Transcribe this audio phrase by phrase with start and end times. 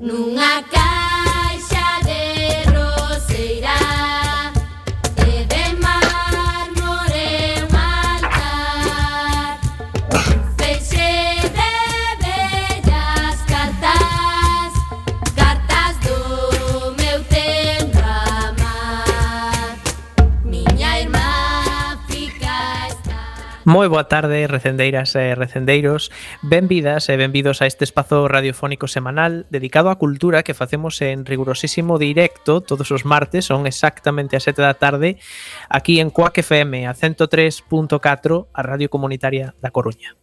[0.00, 0.62] nunha
[23.70, 26.10] Moi boa tarde, recendeiras e recendeiros.
[26.42, 32.66] Benvidas e a este espazo radiofónico semanal dedicado á cultura que facemos en rigurosísimo directo
[32.66, 35.22] todos os martes, son exactamente as 7 da tarde,
[35.70, 40.18] aquí en Coac FM, a 103.4, a Radio Comunitaria da Coruña.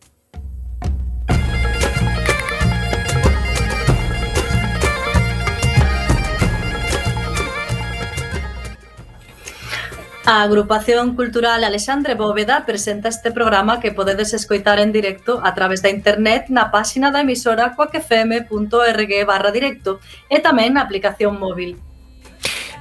[10.29, 15.81] A Agrupación Cultural Alexandre Bóveda presenta este programa que podedes escoitar en directo a través
[15.81, 21.79] da internet na páxina da emisora coacfm.org barra directo e tamén na aplicación móvil.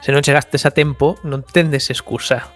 [0.03, 2.51] Se non chegastes a tempo, non tendes excusa.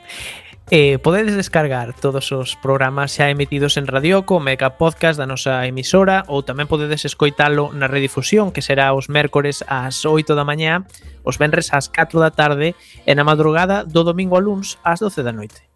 [0.73, 6.23] Eh, podedes descargar todos os programas xa emitidos en Radioco, Mega Podcast da nosa emisora
[6.31, 10.87] ou tamén podedes escoitalo na redifusión que será os mércores ás 8 da mañá,
[11.27, 15.27] os venres ás 4 da tarde e na madrugada do domingo a luns ás 12
[15.27, 15.67] da noite.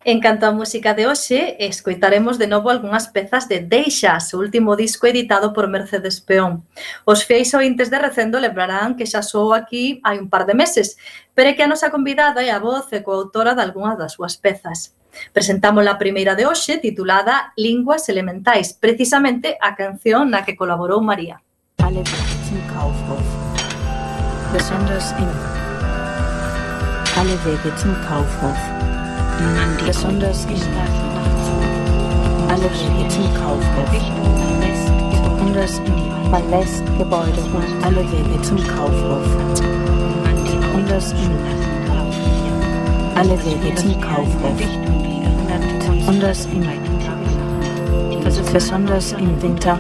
[0.06, 4.76] En canto á música de hoxe, escoitaremos de novo algunhas pezas de Deixas, o último
[4.76, 6.68] disco editado por Mercedes Peón.
[7.08, 11.00] Os fiéis ointes de Recendo lembrarán que xa sou aquí hai un par de meses,
[11.32, 14.36] pero é que a nosa convidada é a voz e coautora de algunhas das súas
[14.36, 14.92] pezas.
[15.32, 21.40] Presentamos a primeira de hoxe, titulada Linguas Elementais, precisamente a canción na que colaborou María.
[21.80, 23.24] Alle zum Kaufhof,
[24.52, 25.32] besonders in.
[27.16, 28.83] Alle Wege zum Kaufhof.
[29.86, 30.62] Besonders in
[32.50, 33.90] alle Wege zum Kaufhof.
[35.38, 39.28] Besonders in man lässt Gebäude und alle Wege zum Kaufhof.
[40.44, 41.32] Besonders in
[43.16, 44.60] alle Wege zum Kaufhof.
[46.00, 46.68] Besonders in
[48.52, 49.80] besonders im Winter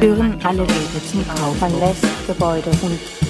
[0.00, 1.60] führen alle Wege zum Kauf.
[1.60, 3.21] Man lässt Gebäude und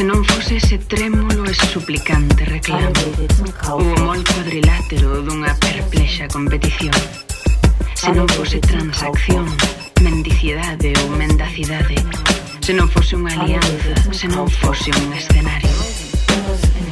[0.00, 2.88] Se non fose ese trémulo e suplicante reclamo
[3.68, 6.96] O mol cuadrilátero dunha perplexa competición.
[7.92, 9.44] Se non fose transacción,
[10.00, 12.00] mendicidade ou mendacidade
[12.64, 15.76] Se non fose unha alianza, se non fose un escenario.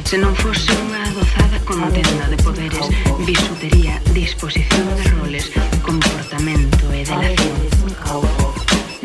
[0.05, 2.85] Se non fose unha adozada contenda de poderes
[3.25, 5.49] Bisutería, disposición de roles,
[5.81, 7.57] comportamento e delación.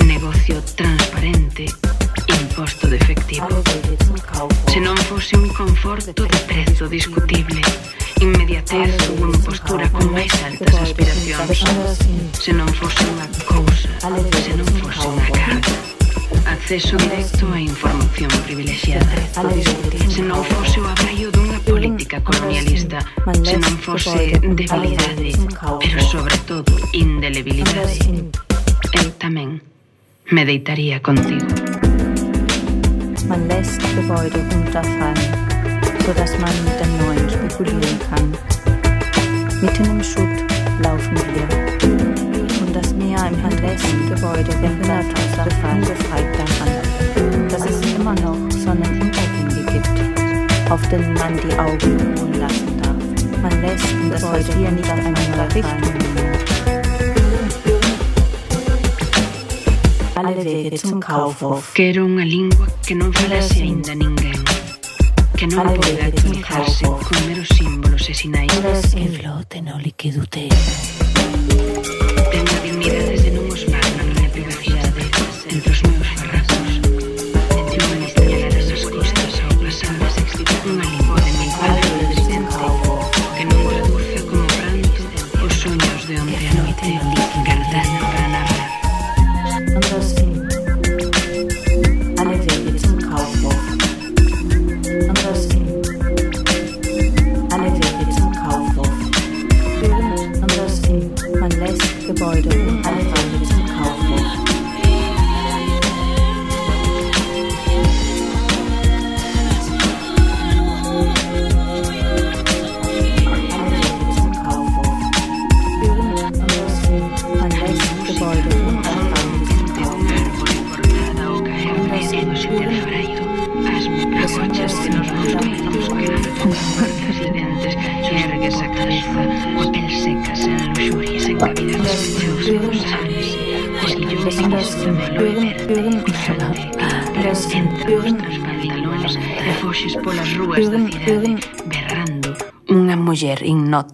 [0.04, 1.03] Negocio trans
[4.74, 7.62] Se non fose un confort todo prezo discutible
[8.18, 12.02] Inmediatez ou unha postura con máis altas aspiracións.
[12.34, 15.74] Se non fose unha cousa, se non fose unha carga
[16.50, 19.14] Acceso directo a información privilexiada.
[20.10, 22.98] Se non fose o abraio dunha política colonialista
[23.46, 25.38] Se non fose debilidade,
[25.78, 28.26] pero sobre todo indelebilidade
[28.90, 29.62] Eu tamén
[30.34, 31.93] me deitaría contigo.
[33.34, 35.18] Man lässt Gebäude unterfallen.
[36.06, 38.30] sodass man mit dem Neuen spekulieren kann.
[39.60, 40.38] Mitten im Schutt
[40.82, 41.48] laufen wir.
[42.60, 50.70] Und das Meer im Handelsgebäude erinnert uns ungefreit daran, dass es immer noch Sonnenuntergänge gibt,
[50.70, 53.42] auf denen man die Augen ruhen lassen darf.
[53.42, 56.23] Man lässt das Gebäude hier nicht einander richten.
[60.16, 61.72] alle Wege zum Kaufhof.
[61.74, 64.38] Quero unha lingua que non falase aínda ninguén.
[65.34, 68.50] Que non poida comunicarse con meros símbolos e sinais.
[68.94, 70.46] Que flote no líquido te.
[72.34, 73.13] A dignidade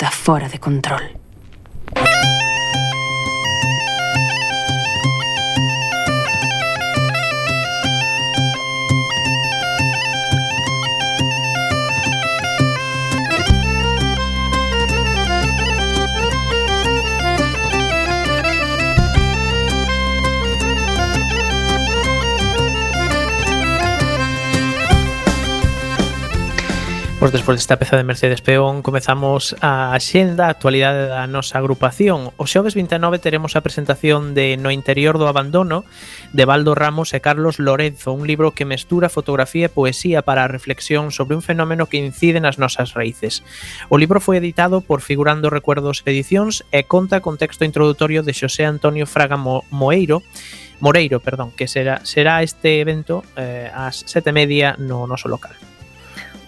[0.00, 1.19] está fuera de control.
[27.20, 32.32] Pois despois desta peza de Mercedes Peón comezamos a xenda a actualidade da nosa agrupación.
[32.40, 35.84] O xoves 29 teremos a presentación de No interior do abandono
[36.32, 40.50] de Baldo Ramos e Carlos Lorenzo, un libro que mestura fotografía e poesía para a
[40.50, 43.44] reflexión sobre un fenómeno que incide nas nosas raíces.
[43.92, 48.64] O libro foi editado por Figurando Recuerdos Edicións e conta con texto introdutorio de Xosé
[48.64, 50.24] Antonio Fraga Mo Moeiro
[50.80, 55.52] Moreiro, perdón, que será será este evento eh, ás sete e media no noso local.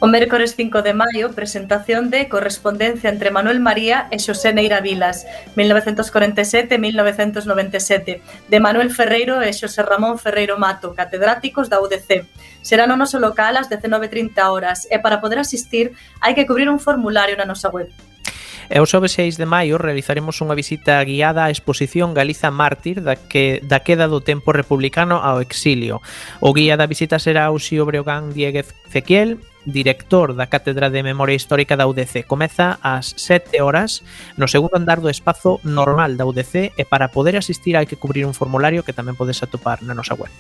[0.03, 5.31] O mércores 5 de maio, presentación de correspondencia entre Manuel María e Xosé Neira Vilas,
[5.55, 12.27] 1947-1997, de Manuel Ferreiro e Xosé Ramón Ferreiro Mato, catedráticos da UDC.
[12.67, 16.83] Será no noso local ás 19.30 horas e para poder asistir hai que cubrir un
[16.83, 17.87] formulario na nosa web.
[18.75, 23.15] E o xoves 6 de maio realizaremos unha visita guiada á exposición Galiza Mártir da,
[23.15, 26.03] que, da queda do tempo republicano ao exilio.
[26.43, 31.77] O guía da visita será Uxío Breogán Dieguez Cequiel director da Cátedra de Memoria Histórica
[31.77, 32.25] da UDC.
[32.27, 34.03] Comeza ás 7 horas
[34.37, 38.27] no segundo andar do espazo normal da UDC e para poder asistir hai que cubrir
[38.27, 40.31] un formulario que tamén podes atopar na nosa web.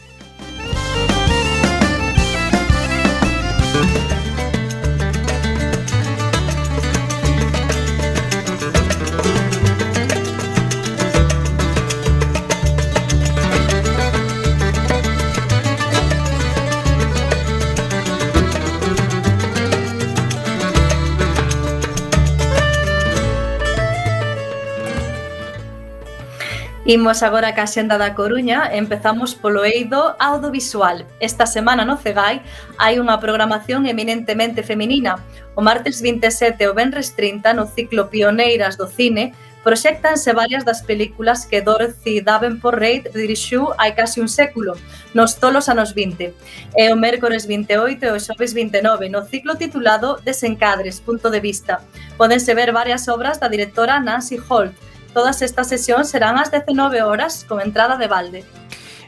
[26.84, 31.06] Imos agora ca xenda da Coruña, empezamos polo eido audiovisual.
[31.22, 32.42] Esta semana no Cegai
[32.74, 35.22] hai unha programación eminentemente feminina.
[35.54, 39.30] O martes 27 e o venres 30 no ciclo Pioneiras do Cine
[39.62, 44.74] proxectanse varias das películas que Dorothy Davenport Reid dirixiu hai casi un século,
[45.14, 46.34] nos tolos anos 20.
[46.34, 51.78] E o mércores 28 e o xoves 29, no ciclo titulado Desencadres, punto de vista.
[52.18, 54.74] Pódense ver varias obras da directora Nancy Holt,
[55.12, 58.44] Todas estas sesións serán ás 19 horas con entrada de balde.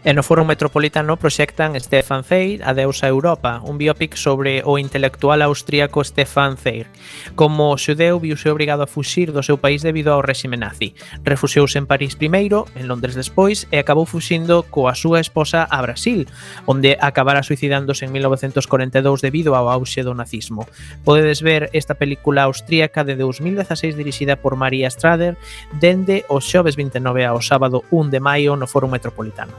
[0.05, 5.41] E no Foro Metropolitano proxectan Stefan Zweig, A deusa Europa, un biopic sobre o intelectual
[5.41, 6.85] austríaco Stefan Zweig.
[7.33, 10.93] Como xudeu viuse obrigado a fuxir do seu país debido ao réxime nazi.
[11.25, 16.29] Refuxiouse en París primeiro, en Londres despois e acabou fuxindo coa súa esposa a Brasil,
[16.69, 20.69] onde acabara suicidándose en 1942 debido ao auxe do nazismo.
[21.01, 25.41] Podedes ver esta película austríaca de 2016 dirixida por María Strader
[25.73, 29.57] dende o xoves 29 ao sábado 1 de maio no Foro Metropolitano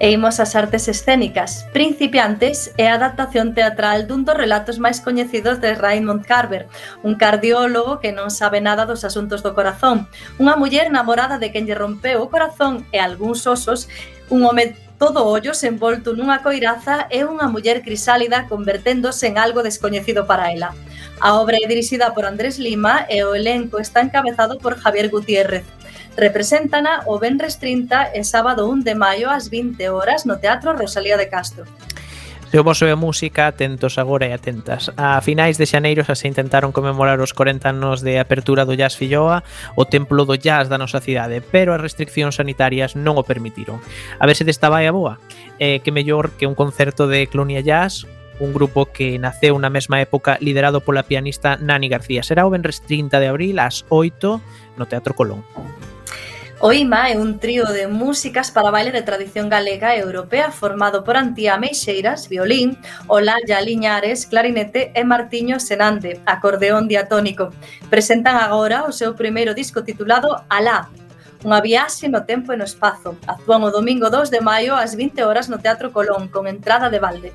[0.00, 5.60] e imos ás artes escénicas, principiantes e a adaptación teatral dun dos relatos máis coñecidos
[5.60, 6.66] de Raymond Carver,
[7.04, 10.08] un cardiólogo que non sabe nada dos asuntos do corazón,
[10.40, 13.92] unha muller namorada de quen lle rompeu o corazón e algúns osos,
[14.32, 20.28] un home todo ollos envolto nunha coiraza e unha muller crisálida converténdose en algo descoñecido
[20.28, 20.76] para ela.
[21.20, 25.64] A obra é dirixida por Andrés Lima e o elenco está encabezado por Javier Gutiérrez,
[26.16, 31.16] Represéntana o Benres 30 e sábado 1 de maio ás 20 horas no Teatro Rosalía
[31.16, 31.64] de Castro.
[32.50, 34.90] Se o vosso é música, atentos agora e atentas.
[34.98, 38.98] A finais de xaneiro xa se intentaron conmemorar os 40 anos de apertura do Jazz
[38.98, 39.46] Filloa,
[39.78, 43.78] o templo do jazz da nosa cidade, pero as restriccións sanitarias non o permitiron.
[44.18, 45.22] A ver se desta vai a boa.
[45.62, 48.10] Eh, que mellor que un concerto de Clonia Jazz,
[48.42, 52.26] un grupo que naceu na mesma época liderado pola pianista Nani García.
[52.26, 54.42] Será o Benres 30 de abril ás 8
[54.74, 55.46] no Teatro Colón.
[56.62, 61.00] O IMA é un trío de músicas para baile de tradición galega e europea formado
[61.04, 62.76] por Antía Meixeiras, violín,
[63.08, 67.48] Olalla Liñares, clarinete e Martiño Senande, acordeón diatónico.
[67.88, 70.92] Presentan agora o seu primeiro disco titulado Alá,
[71.48, 73.16] unha viaxe no tempo e no espazo.
[73.24, 77.00] Actúan o domingo 2 de maio ás 20 horas no Teatro Colón, con entrada de
[77.00, 77.32] balde.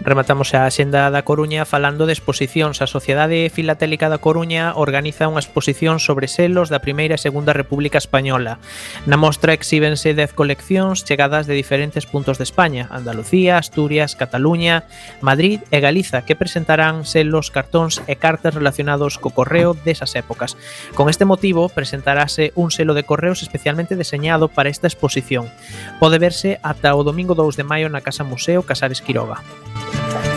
[0.00, 2.80] Rematamos a Xenda da Coruña falando de exposicións.
[2.80, 8.00] A Sociedade Filatélica da Coruña organiza unha exposición sobre selos da Primeira e Segunda República
[8.00, 8.56] Española.
[9.04, 14.88] Na mostra exíbense 10 coleccións chegadas de diferentes puntos de España, Andalucía, Asturias, Cataluña,
[15.20, 20.56] Madrid e Galiza, que presentarán selos, cartóns e cartas relacionados co correo desas épocas.
[20.96, 25.46] Con este motivo, presentarase un selo de correos especialmente deseñado para esta exposición.
[26.00, 29.42] Pode verse ata o domingo 2 de maio na Casa Museo Casares Quiroga.
[29.92, 30.31] Bye.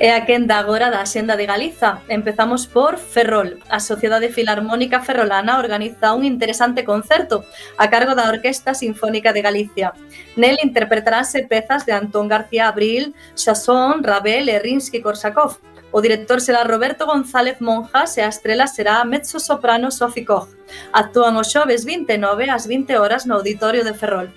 [0.00, 2.00] é a quenda agora da Axenda de Galiza.
[2.08, 3.58] Empezamos por Ferrol.
[3.68, 7.44] A Sociedade Filarmónica Ferrolana organiza un interesante concerto
[7.76, 9.92] a cargo da Orquesta Sinfónica de Galicia.
[10.36, 15.58] Nel interpretaránse pezas de Antón García Abril, Chasson, Ravel e Rinsky-Korsakov.
[15.90, 20.46] O director será Roberto González Monjas e a estrela será a mezzo-soprano Sophie Koch.
[20.92, 24.30] Actúan os xoves 29 ás 20 horas no Auditorio de Ferrol.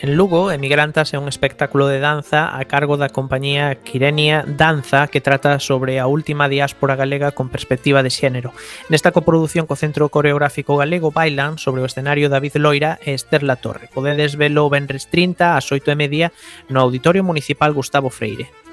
[0.00, 5.18] En Lugo, Emigrantas é un espectáculo de danza a cargo da compañía Quirenia Danza que
[5.18, 8.54] trata sobre a última diáspora galega con perspectiva de xénero.
[8.94, 13.58] Nesta coproducción co Centro Coreográfico Galego bailan sobre o escenario David Loira e Esther La
[13.58, 13.90] Torre.
[13.90, 16.26] Podedes velo o Benres 30 ás 8 e media
[16.70, 18.67] no Auditorio Municipal Gustavo Freire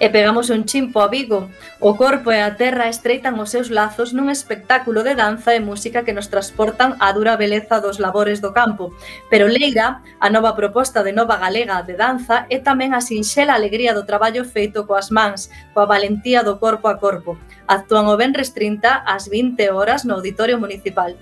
[0.00, 1.50] e pegamos un chimpo a Vigo.
[1.78, 6.02] O corpo e a terra estreitan os seus lazos nun espectáculo de danza e música
[6.02, 8.90] que nos transportan á dura beleza dos labores do campo.
[9.30, 13.94] Pero Leira, a nova proposta de Nova Galega de danza, é tamén a sinxela alegría
[13.94, 17.38] do traballo feito coas mans, coa valentía do corpo a corpo.
[17.70, 21.14] Actúan o Benres 30 ás 20 horas no Auditorio Municipal.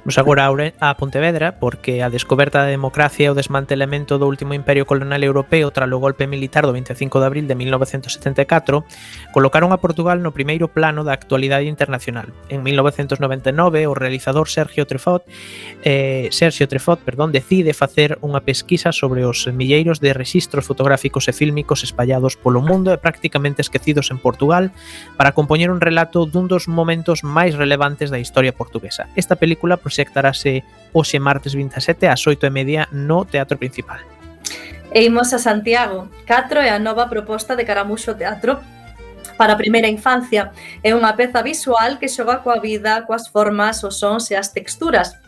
[0.00, 0.48] Imos agora
[0.80, 5.68] a Pontevedra porque a descoberta da democracia e o desmantelamento do último imperio colonial europeo
[5.68, 8.80] tras o golpe militar do 25 de abril de 1974
[9.36, 12.32] colocaron a Portugal no primeiro plano da actualidade internacional.
[12.48, 15.20] En 1999 o realizador Sergio Trefot
[15.84, 21.36] eh, Sergio Trefot, perdón, decide facer unha pesquisa sobre os milleiros de registros fotográficos e
[21.36, 24.72] fílmicos espallados polo mundo e prácticamente esquecidos en Portugal
[25.20, 29.12] para compoñer un relato dun dos momentos máis relevantes da historia portuguesa.
[29.12, 30.62] Esta película proxectarase
[30.94, 33.98] hoxe martes 27 ás 8 e media no Teatro Principal.
[34.94, 36.06] E imos a Santiago.
[36.26, 38.62] 4 é a nova proposta de Caramuxo Teatro
[39.34, 40.54] para a primeira infancia.
[40.86, 45.18] É unha peza visual que xoga coa vida, coas formas, os sons e as texturas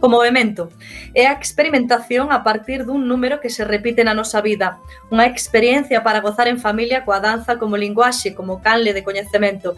[0.00, 0.72] o movimento.
[1.12, 4.80] É a experimentación a partir dun número que se repite na nosa vida.
[5.12, 9.76] Unha experiencia para gozar en familia coa danza como linguaxe, como canle de coñecemento.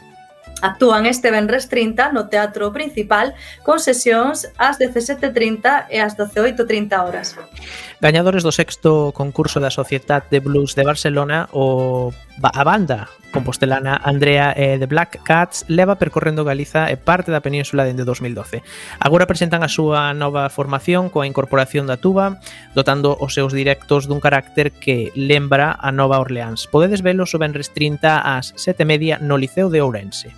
[0.62, 3.34] Actúan este venres 30 no Teatro Principal
[3.66, 7.34] con sesións ás 17.30 e ás 18.30 horas.
[7.98, 14.52] Gañadores do sexto concurso da Sociedad de Blues de Barcelona o a banda compostelana Andrea
[14.52, 18.62] eh, e de Black Cats leva percorrendo Galiza e parte da península dende 2012.
[19.00, 22.38] Agora presentan a súa nova formación coa incorporación da tuba,
[22.76, 26.70] dotando os seus directos dun carácter que lembra a Nova Orleans.
[26.70, 30.30] Podedes velos o Benres 30 ás 7:30 no Liceo de Ourense.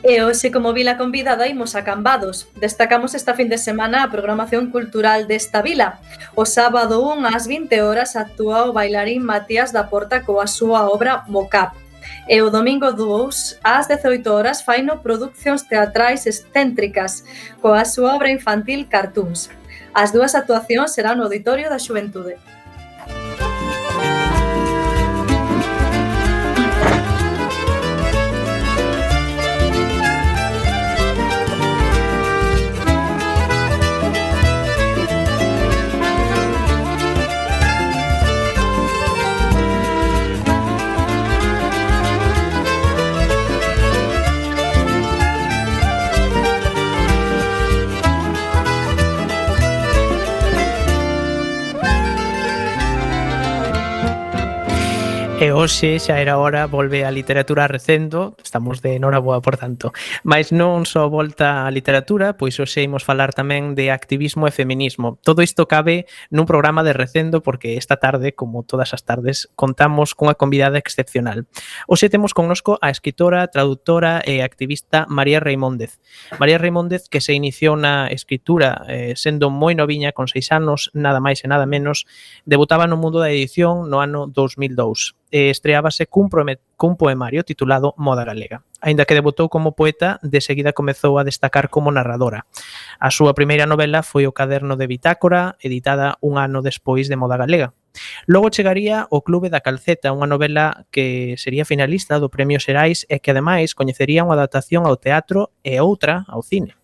[0.00, 2.48] E hoxe, como vila convidada, imos a Cambados.
[2.56, 6.00] Destacamos esta fin de semana a programación cultural desta vila.
[6.32, 11.28] O sábado 1 ás 20 horas actúa o bailarín Matías da Porta coa súa obra
[11.28, 11.76] Mocap
[12.30, 17.26] e o domingo 2 ás 18 horas faino producións teatrais excéntricas
[17.58, 19.50] coa súa obra infantil Cartoons.
[19.90, 22.38] As dúas actuacións serán no Auditorio da Xuventude.
[55.40, 59.88] E hoxe xa era hora volve a literatura recendo, estamos de noraboa por tanto.
[60.20, 65.16] Mais non só volta a literatura, pois hoxe imos falar tamén de activismo e feminismo.
[65.24, 70.12] Todo isto cabe nun programa de recendo porque esta tarde, como todas as tardes, contamos
[70.12, 71.48] cunha convidada excepcional.
[71.88, 76.04] Hoxe temos connosco a escritora, traductora e activista María Reimóndez.
[76.36, 81.16] María Reimóndez que se iniciou na escritura eh, sendo moi noviña con seis anos, nada
[81.16, 82.04] máis e nada menos,
[82.44, 86.28] debutaba no mundo da edición no ano 2002 eh, estreábase cun,
[86.76, 88.62] cun poemario titulado Moda Galega.
[88.80, 92.46] Aínda que debutou como poeta, de seguida comezou a destacar como narradora.
[92.98, 97.36] A súa primeira novela foi o Caderno de Bitácora, editada un ano despois de Moda
[97.36, 97.76] Galega.
[98.26, 103.20] Logo chegaría O Clube da Calceta, unha novela que sería finalista do Premio Xerais e
[103.20, 106.79] que ademais coñecería unha adaptación ao teatro e outra ao cine.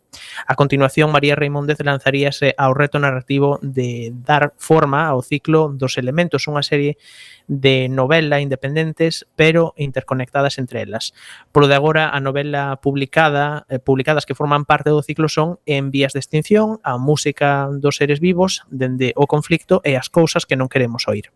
[0.47, 6.49] A continuación, María Reimóndez lanzaríase ao reto narrativo de dar forma ao ciclo dos elementos,
[6.49, 6.99] unha serie
[7.47, 11.15] de novela independentes pero interconectadas entre elas.
[11.53, 15.91] Por de agora, a novela publicada, eh, publicadas que forman parte do ciclo son En
[15.91, 20.59] vías de extinción, a música dos seres vivos, dende o conflicto e as cousas que
[20.59, 21.31] non queremos oír.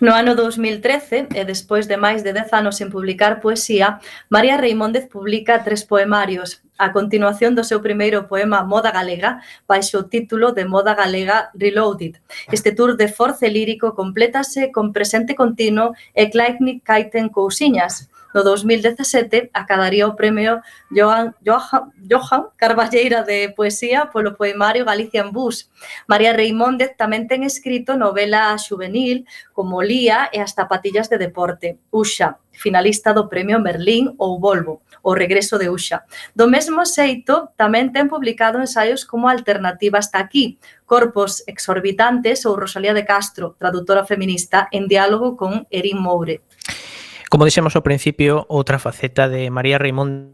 [0.00, 5.08] No ano 2013, e despois de máis de 10 anos sen publicar poesía, María Reimóndez
[5.08, 10.68] publica tres poemarios, a continuación do seu primeiro poema Moda Galega, baixo o título de
[10.68, 12.20] Moda Galega Reloaded.
[12.52, 19.48] Este tour de force lírico complétase con presente continuo e Kleitnik Kaiten Cousiñas, no 2017
[19.54, 20.60] acadaría o premio
[20.92, 25.72] Joan, Johan, Johan Carballeira de Poesía polo poemario Galicia en Bus.
[26.04, 29.24] María Reimóndez tamén ten escrito novela juvenil
[29.56, 35.16] como Lía e as zapatillas de deporte, Uxa, finalista do Premio Merlín ou Volvo, o
[35.16, 36.04] regreso de Uxa.
[36.36, 42.92] Do mesmo xeito, tamén ten publicado ensaios como Alternativa hasta aquí, Corpos exorbitantes ou Rosalía
[42.92, 46.44] de Castro, traductora feminista, en diálogo con Erin Moure.
[47.36, 50.32] Como dixemos ao principio, outra faceta de María Raimond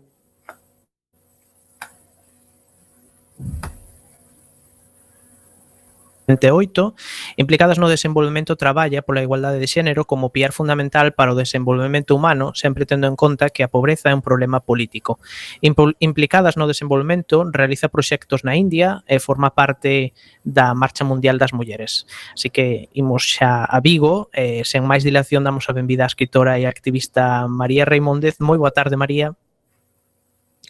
[7.37, 12.53] implicadas no desenvolvemento traballa pola igualdade de xénero como piar fundamental para o desenvolvemento humano,
[12.55, 15.19] sempre tendo en conta que a pobreza é un problema político.
[15.61, 20.13] Implicadas no desenvolvemento realiza proxectos na India e forma parte
[20.45, 22.07] da Marcha Mundial das Mulleres.
[22.35, 26.59] Así que imos xa a Vigo, e sen máis dilación damos a benvida á escritora
[26.59, 28.41] e activista María Reimóndez.
[28.41, 29.35] Moi boa tarde, María.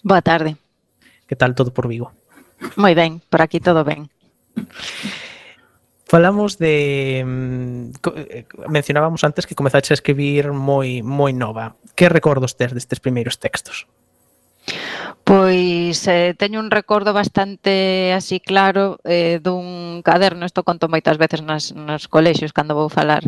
[0.03, 0.57] Boa tarde.
[1.29, 2.13] Que tal todo por Vigo?
[2.77, 4.11] Moi ben, por aquí todo ben.
[6.13, 7.85] Falamos de mm,
[8.17, 11.73] eh, mencionábamos antes que comezaches a escribir moi moi nova.
[11.97, 13.89] Que recordos tes destes primeiros textos?
[15.25, 21.41] Pois eh, teño un recordo bastante así claro eh, dun caderno, isto conto moitas veces
[21.41, 23.25] nas, nos colexios cando vou falar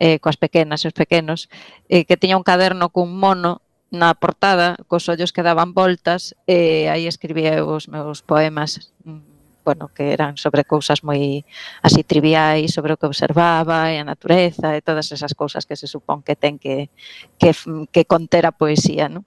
[0.00, 1.52] eh, coas pequenas e os pequenos,
[1.92, 3.60] eh, que tiña un caderno cun mono
[3.92, 9.31] na portada, cos ollos que daban voltas, e eh, aí escribía os meus poemas mm,
[9.64, 11.46] bueno, que eran sobre cousas moi
[11.82, 15.86] así triviais, sobre o que observaba e a natureza e todas esas cousas que se
[15.86, 16.90] supón que ten que,
[17.38, 17.54] que,
[17.90, 19.24] que conter a poesía, non?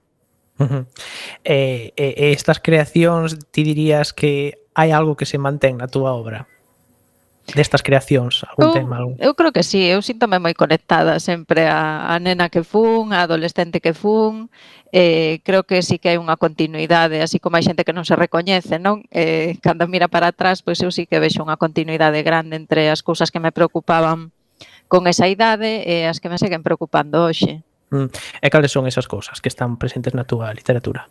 [0.56, 0.84] Uh eh, -huh.
[1.44, 6.48] eh, eh, estas creacións, ti dirías que hai algo que se mantén na túa obra?
[7.54, 8.94] destas creacións, algún eu, tema?
[8.98, 9.14] Algún...
[9.22, 13.22] Eu creo que sí, eu síntome moi conectada sempre a, a nena que fun, a
[13.22, 14.50] adolescente que fun,
[14.90, 18.18] eh, creo que sí que hai unha continuidade, así como hai xente que non se
[18.18, 19.06] recoñece, non?
[19.14, 23.04] Eh, cando mira para atrás, pois eu sí que vexo unha continuidade grande entre as
[23.06, 24.34] cousas que me preocupaban
[24.88, 27.62] con esa idade e as que me seguen preocupando hoxe.
[27.92, 28.10] Mm.
[28.42, 31.06] E cales son esas cousas que están presentes na túa literatura?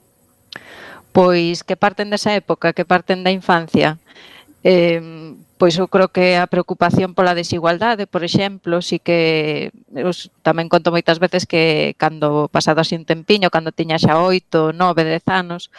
[1.16, 4.00] Pois que parten desa época, que parten da infancia,
[4.68, 5.00] eh,
[5.58, 10.12] pois eu creo que a preocupación pola desigualdade, por exemplo, si que eu
[10.44, 15.08] tamén conto moitas veces que cando pasado así un tempiño, cando tiña xa oito, nove,
[15.08, 15.72] dez anos,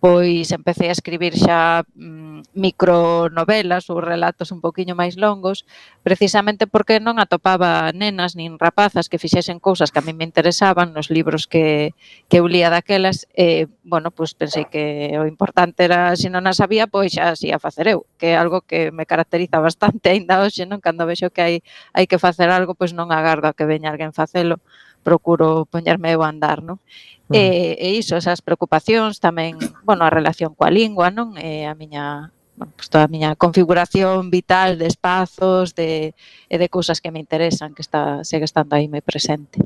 [0.00, 5.66] pois empecé a escribir xa mm, micronovelas ou relatos un poquinho máis longos,
[6.06, 10.94] precisamente porque non atopaba nenas nin rapazas que fixesen cousas que a mí me interesaban
[10.94, 11.98] nos libros que,
[12.30, 16.54] que eu lía daquelas, e, bueno, pois pensei que o importante era, se non a
[16.54, 20.38] sabía, pois xa así a facer eu, que é algo que me caracteriza bastante aínda
[20.38, 20.78] hoxe, non?
[20.78, 21.54] Cando vexo que hai,
[21.90, 24.62] hai que facer algo, pois non agardo a que veña alguén facelo
[25.02, 26.78] procuro poñerme eu a andar, non?
[27.28, 27.36] Uh.
[27.36, 31.36] E, e iso, esas preocupacións tamén, bueno, a relación coa lingua, non?
[31.36, 36.14] E a miña bueno, pues toda a miña configuración vital de espazos, de,
[36.50, 39.62] e de cousas que me interesan, que está, segue estando aí moi presente.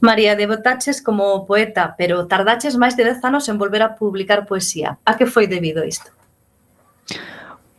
[0.00, 4.98] María, debutaches como poeta, pero tardaches máis de 10 anos en volver a publicar poesía.
[5.06, 6.10] A que foi debido isto?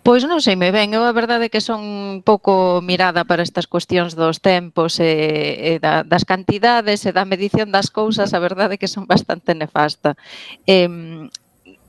[0.04, 3.40] Pois non sei moi ben, eu a verdade é que son un pouco mirada para
[3.40, 5.16] estas cuestións dos tempos e,
[5.56, 9.56] e da, das cantidades e da medición das cousas, a verdade é que son bastante
[9.56, 10.20] nefasta.
[10.68, 10.92] E,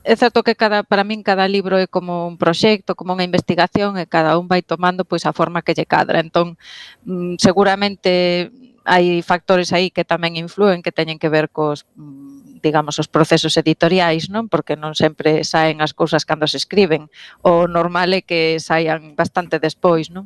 [0.07, 3.99] é certo que cada para min cada libro é como un proxecto, como unha investigación
[3.99, 6.23] e cada un vai tomando pois a forma que lle cadra.
[6.23, 6.55] Entón,
[7.03, 8.47] mm, seguramente
[8.87, 12.34] hai factores aí que tamén influen, que teñen que ver cos mm,
[12.65, 14.49] digamos, os procesos editoriais, non?
[14.49, 17.13] Porque non sempre saen as cousas cando se escriben.
[17.45, 20.25] O normal é que saian bastante despois, non?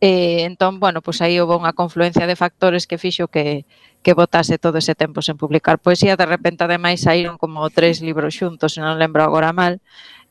[0.00, 3.64] E, entón, bueno, pois aí houve unha confluencia de factores que fixo que,
[4.04, 6.20] que botase todo ese tempo sen publicar poesía.
[6.20, 9.80] De repente, ademais, saíron como tres libros xuntos, se non lembro agora mal,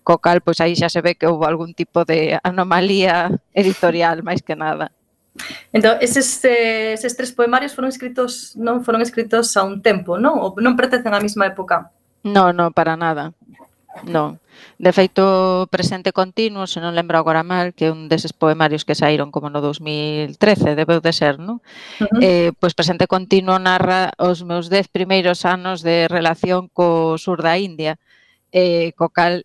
[0.06, 4.42] co cal, pois aí xa se ve que houve algún tipo de anomalía editorial, máis
[4.46, 4.94] que nada.
[5.72, 10.42] Entón, eses, eh, eses tres poemarios foron escritos non foron escritos a un tempo, non?
[10.42, 11.94] Ou non pertencen á mesma época?
[12.26, 13.32] Non, non, para nada.
[14.04, 14.42] Non.
[14.80, 19.32] De feito, presente continuo, se non lembro agora mal, que un deses poemarios que saíron
[19.32, 21.60] como no 2013, debeu de ser, non?
[22.00, 22.20] Uh -huh.
[22.24, 27.56] eh, pois presente continuo narra os meus dez primeiros anos de relación co sur da
[27.60, 28.00] India,
[28.52, 29.44] eh, co cal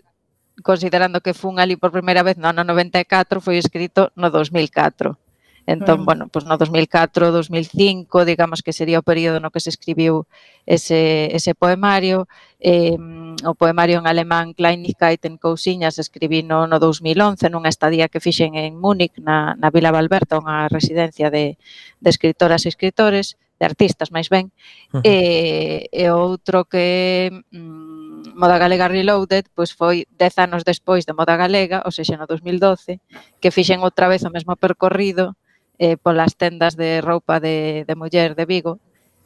[0.63, 5.19] considerando que fun ali por primeira vez no ano 94, foi escrito no 2004.
[5.67, 6.05] Entón, mm.
[6.05, 10.29] bueno, pois no 2004, 2005, digamos que sería o período no que se escribiu
[10.67, 12.29] ese, ese poemario.
[12.61, 12.97] Eh,
[13.45, 18.57] o poemario en alemán Kleinigkeit en Cousiñas escribí no, no 2011 nunha estadía que fixen
[18.57, 21.57] en Múnich na, na Vila Valberta, unha residencia de,
[22.01, 24.53] de escritoras e escritores, de artistas máis ben.
[24.93, 25.03] Uh -huh.
[25.05, 31.37] E, e outro que mm, Moda Galega Reloaded pois foi 10 anos despois de Moda
[31.41, 33.01] Galega, ou seja, no 2012,
[33.41, 35.37] que fixen outra vez o mesmo percorrido
[35.79, 38.79] eh, polas tendas de roupa de, de muller de Vigo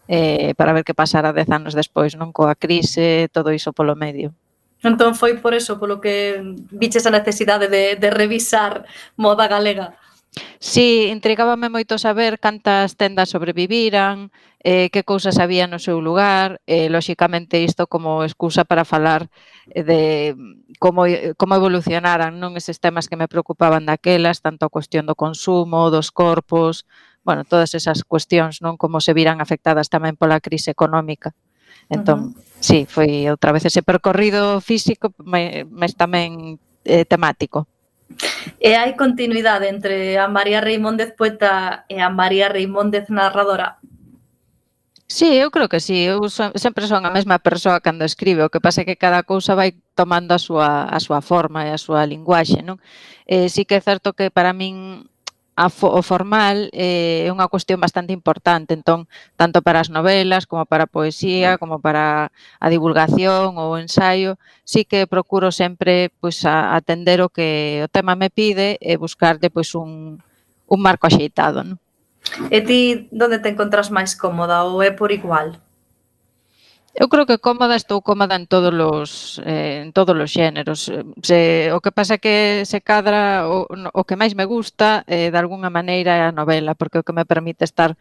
[0.09, 4.33] eh, para ver que pasara dez anos despois, non coa crise, todo iso polo medio.
[4.81, 6.41] Entón foi por eso, polo que
[6.73, 8.89] viches a necesidade de, de revisar
[9.21, 9.99] moda galega.
[10.59, 16.61] Si, sí, intrigábame moito saber cantas tendas sobreviviran, eh, que cousas había no seu lugar,
[16.67, 19.31] eh, lóxicamente isto como excusa para falar
[19.71, 20.01] eh, de
[20.83, 21.07] como,
[21.39, 26.11] como evolucionaran non eses temas que me preocupaban daquelas, tanto a cuestión do consumo, dos
[26.11, 26.91] corpos,
[27.23, 31.39] bueno, todas esas cuestións non como se viran afectadas tamén pola crise económica.
[31.89, 32.43] Entón, uh -huh.
[32.61, 37.71] sí, foi outra vez ese percorrido físico, mas tamén eh, temático.
[38.59, 43.79] E hai continuidade entre a María Reimóndez poeta e a María Reimóndez narradora?
[45.09, 46.05] Sí, eu creo que sí.
[46.05, 48.45] Eu son, sempre son a mesma persoa cando escribe.
[48.45, 51.73] O que pasa é que cada cousa vai tomando a súa, a súa forma e
[51.73, 52.61] a súa linguaxe.
[52.61, 52.77] Non?
[53.25, 55.09] Eh, sí que é certo que para min
[55.59, 60.47] a fo, o formal eh, é unha cuestión bastante importante, entón, tanto para as novelas,
[60.47, 62.31] como para a poesía, como para
[62.63, 67.91] a divulgación ou o ensaio, sí que procuro sempre pois, a, atender o que o
[67.91, 70.23] tema me pide e buscarlle pois, un,
[70.71, 71.67] un marco axeitado.
[71.67, 71.83] Non?
[72.55, 75.59] E ti, onde te encontras máis cómoda ou é por igual?
[76.95, 80.89] Eu creo que cómoda estou cómoda en todos os eh, en todos os xéneros.
[81.23, 85.39] Se o que pasa que se cadra o, o que máis me gusta eh de
[85.39, 87.95] algunha maneira é a novela, porque o que me permite estar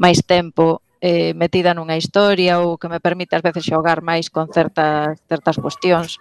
[0.00, 4.48] máis tempo eh metida nunha historia ou que me permite ás veces xogar máis con
[4.50, 6.18] certas certas cuestións.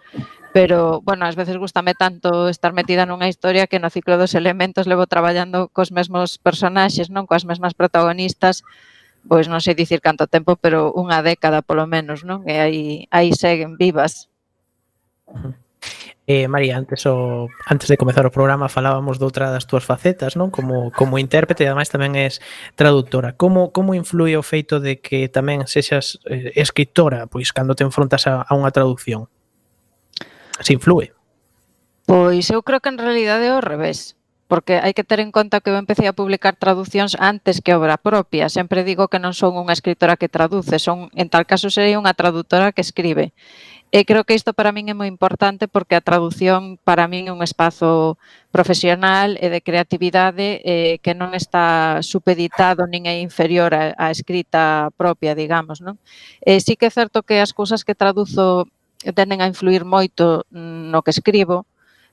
[0.51, 4.86] Pero, bueno, ás veces gustame tanto estar metida nunha historia que no ciclo dos elementos
[4.91, 8.65] levo traballando cos mesmos personaxes, non coas mesmas protagonistas,
[9.27, 12.45] pois non sei dicir canto tempo, pero unha década polo menos, non?
[12.45, 14.29] E aí, aí seguen vivas.
[16.29, 20.53] Eh, María, antes o antes de comezar o programa falábamos doutra das túas facetas, non?
[20.53, 22.38] Como como intérprete e ademais tamén és
[22.77, 23.34] traductora.
[23.34, 28.29] Como como influe o feito de que tamén sexas eh, escritora, pois cando te enfrontas
[28.29, 29.25] a, a unha traducción?
[30.62, 31.10] Se influe?
[32.05, 34.18] Pois eu creo que en realidade é o revés
[34.49, 38.01] porque hai que ter en conta que eu empecé a publicar traduccións antes que obra
[38.01, 38.49] propia.
[38.49, 42.17] Sempre digo que non son unha escritora que traduce, son en tal caso sería unha
[42.17, 43.38] traductora que escribe.
[43.93, 47.33] E creo que isto para min é moi importante porque a traducción para min é
[47.33, 48.17] un espazo
[48.49, 54.89] profesional e de creatividade eh, que non está supeditado nin é inferior a, a escrita
[54.97, 55.77] propia, digamos.
[55.77, 56.01] Non?
[56.41, 58.65] E sí que é certo que as cousas que traduzo
[59.13, 61.69] tenden a influir moito mm, no que escribo,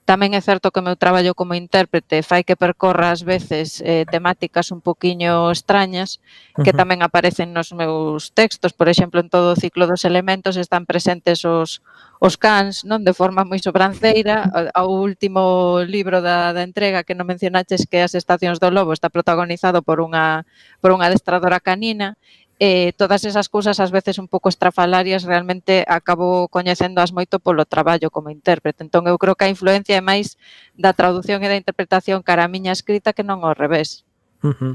[0.06, 4.06] Tamén é certo que o meu traballo como intérprete fai que percorra ás veces eh,
[4.06, 6.22] temáticas un poquiño extrañas
[6.62, 8.70] que tamén aparecen nos meus textos.
[8.70, 11.82] Por exemplo, en todo o ciclo dos elementos están presentes os,
[12.22, 14.46] os cans, non de forma moi sobranceira.
[14.78, 19.10] O último libro da, da entrega que non mencionaches que as estacións do lobo está
[19.10, 20.46] protagonizado por unha,
[20.78, 22.14] por unha adestradora canina
[22.58, 28.08] eh, todas esas cousas ás veces un pouco estrafalarias realmente acabo coñecendoas moito polo traballo
[28.08, 28.80] como intérprete.
[28.80, 30.40] Entón eu creo que a influencia é máis
[30.72, 34.08] da traducción e da interpretación cara a miña escrita que non ao revés.
[34.44, 34.74] Uh -huh.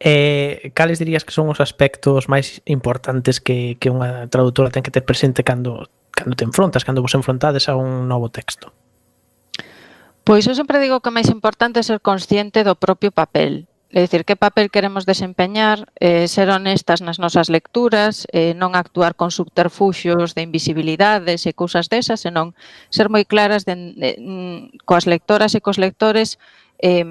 [0.00, 4.92] eh, cales dirías que son os aspectos máis importantes que, que unha traductora ten que
[4.92, 8.72] ter presente cando, cando te enfrontas, cando vos enfrontades a un novo texto?
[10.28, 14.04] Pois eu sempre digo que o máis importante é ser consciente do propio papel É
[14.04, 19.32] dicir, que papel queremos desempeñar, eh, ser honestas nas nosas lecturas, eh, non actuar con
[19.32, 22.52] subterfuxos de invisibilidades e cousas desas, senón
[22.92, 26.36] ser moi claras de, de, de coas lectoras e cos lectores
[26.78, 27.04] eh,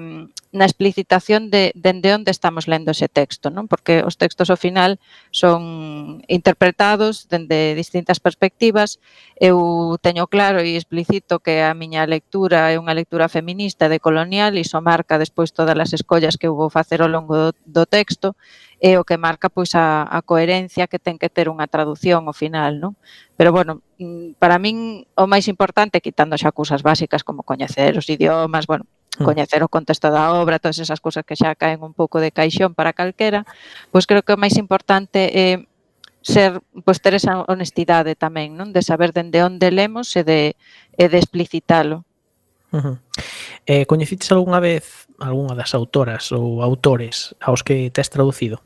[0.48, 3.68] na explicitación de dende onde estamos lendo ese texto, non?
[3.68, 4.96] Porque os textos ao final
[5.28, 8.96] son interpretados dende distintas perspectivas.
[9.36, 14.56] Eu teño claro e explicito que a miña lectura é unha lectura feminista de colonial
[14.56, 17.84] e iso marca despois todas as escollas que eu vou facer ao longo do, do
[17.84, 18.32] texto
[18.80, 22.32] e o que marca pois a, a coherencia que ten que ter unha tradución ao
[22.32, 22.96] final, non?
[23.36, 28.08] Pero bueno, mm, para min o máis importante, quitando xa cousas básicas como coñecer os
[28.08, 29.24] idiomas, bueno, Mm.
[29.26, 32.74] coñecer o contexto da obra, todas esas cousas que xa caen un pouco de caixón
[32.78, 33.42] para calquera,
[33.90, 35.66] pois creo que o máis importante é
[36.22, 38.70] ser, pois ter esa honestidade tamén, non?
[38.70, 40.54] De saber dende onde lemos e de,
[40.94, 42.06] e de explicitalo.
[42.70, 42.96] Uh -huh.
[43.64, 48.60] eh, coñecites algunha vez algunha das autoras ou autores aos que tes traducido?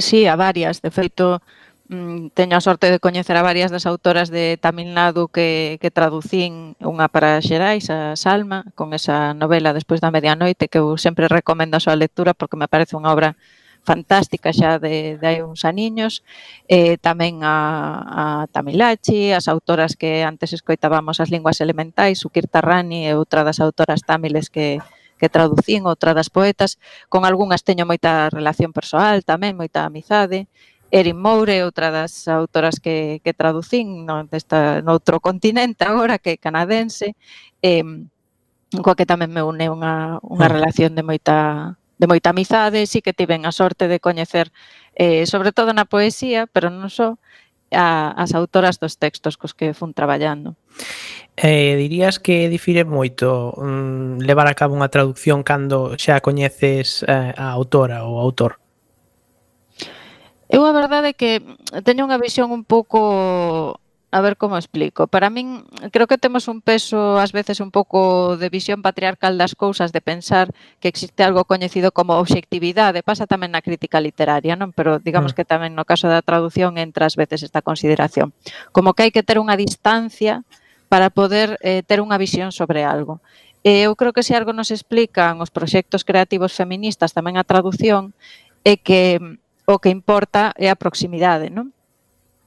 [0.00, 0.80] Sí, a varias.
[0.80, 1.44] De feito,
[1.90, 5.90] Mm, teño a sorte de coñecer a varias das autoras de Tamil Nadu que, que
[5.90, 11.26] traducín unha para Xerais, a Salma, con esa novela Despois da medianoite, que eu sempre
[11.26, 13.34] recomendo a súa lectura porque me parece unha obra
[13.82, 16.22] fantástica xa de, de hai uns aniños,
[16.70, 17.58] eh, tamén a,
[18.06, 18.24] a
[18.54, 24.06] Tamilachi, as autoras que antes escoitábamos as linguas elementais, Sukir Tarrani e outra das autoras
[24.06, 24.78] tamiles que,
[25.18, 26.78] que traducín, outra das poetas,
[27.10, 30.46] con algunhas teño moita relación persoal tamén, moita amizade,
[30.90, 36.34] Erin Moure é outra das autoras que, que traducín no, desta, noutro continente agora que
[36.34, 37.14] é canadense
[37.62, 37.86] eh,
[38.82, 40.54] coa que tamén me une unha, unha hmm.
[40.54, 41.36] relación de moita
[42.00, 44.48] de moita amizade, sí que tiven a sorte de coñecer,
[44.96, 47.20] eh, sobre todo na poesía, pero non só,
[47.70, 50.56] a, as autoras dos textos cos que fun traballando.
[51.36, 57.36] Eh, dirías que difire moito mm, levar a cabo unha traducción cando xa coñeces eh,
[57.36, 58.56] a autora ou autor?
[60.50, 61.40] Eu a verdade é que
[61.86, 63.78] teño unha visión un pouco
[64.12, 65.06] A ver como explico.
[65.06, 65.62] Para min,
[65.94, 70.02] creo que temos un peso, ás veces, un pouco de visión patriarcal das cousas, de
[70.02, 70.50] pensar
[70.82, 73.06] que existe algo coñecido como obxectividade.
[73.06, 74.74] Pasa tamén na crítica literaria, non?
[74.74, 75.36] Pero digamos mm.
[75.38, 78.34] que tamén no caso da traducción entra ás veces esta consideración.
[78.74, 80.42] Como que hai que ter unha distancia
[80.90, 83.22] para poder eh, ter unha visión sobre algo.
[83.62, 88.10] E eu creo que se algo nos explican os proxectos creativos feministas, tamén a traducción,
[88.66, 89.22] é que
[89.74, 91.70] o que importa é a proximidade, non?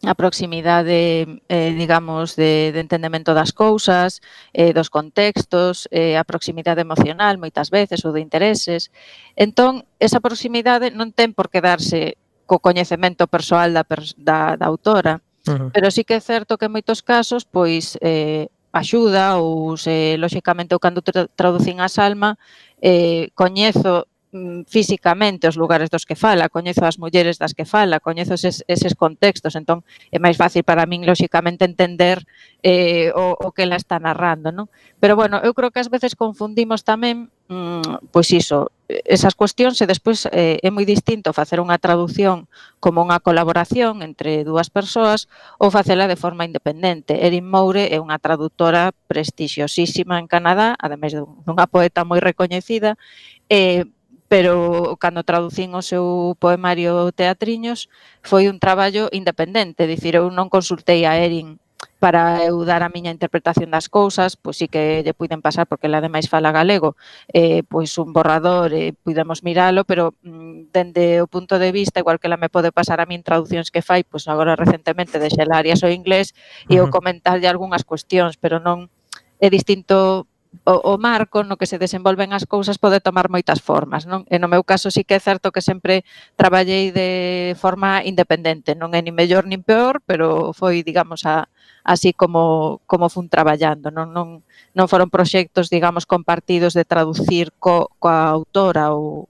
[0.03, 4.19] a proximidade, eh, digamos, de, de entendemento das cousas,
[4.51, 8.91] eh, dos contextos, eh, a proximidade emocional moitas veces ou de intereses.
[9.39, 13.87] Entón, esa proximidade non ten por que darse co coñecemento persoal da,
[14.19, 15.69] da, da autora, uh -huh.
[15.71, 20.75] pero sí que é certo que en moitos casos, pois, eh, axuda ou se, lóxicamente,
[20.75, 20.99] eu cando
[21.39, 22.35] traducín a Salma,
[22.83, 28.01] eh, coñezo Mm, físicamente os lugares dos que fala, coñezo as mulleres das que fala,
[28.01, 32.25] coñezo eses, eses contextos, entón é máis fácil para min lóxicamente entender
[32.65, 34.73] eh, o, o que ela está narrando, non?
[34.97, 39.85] Pero bueno, eu creo que ás veces confundimos tamén mm, pois iso, esas cuestións e
[39.85, 42.49] despois eh, é moi distinto facer unha traducción
[42.81, 45.29] como unha colaboración entre dúas persoas
[45.61, 47.21] ou facela de forma independente.
[47.21, 52.97] Erin Moure é unha traductora prestixiosísima en Canadá, ademais dunha poeta moi recoñecida,
[53.45, 53.85] eh,
[54.33, 57.85] pero cando traducín o seu poemario Teatriños
[58.25, 61.61] foi un traballo independente, dicir, eu non consultei a Erin
[62.01, 65.85] para eu dar a miña interpretación das cousas, pois sí que lle puiden pasar porque
[65.85, 66.97] ela ademais fala galego,
[67.29, 72.17] eh, pois un borrador, eh, pudemos miralo, pero mm, dende o punto de vista, igual
[72.17, 75.85] que ela me pode pasar a min traduccións que fai, pois agora recentemente de Xelarias
[75.85, 76.33] o inglés
[76.73, 78.89] e eu comentarlle algunhas cuestións, pero non
[79.37, 80.25] é distinto
[80.65, 84.23] o, o marco no que se desenvolven as cousas pode tomar moitas formas, non?
[84.29, 86.05] E no meu caso sí que é certo que sempre
[86.37, 91.49] traballei de forma independente, non é ni mellor nin peor, pero foi, digamos, a,
[91.83, 94.45] así como, como fun traballando, non, non,
[94.77, 99.27] non foron proxectos, digamos, compartidos de traducir co, coa autora ou,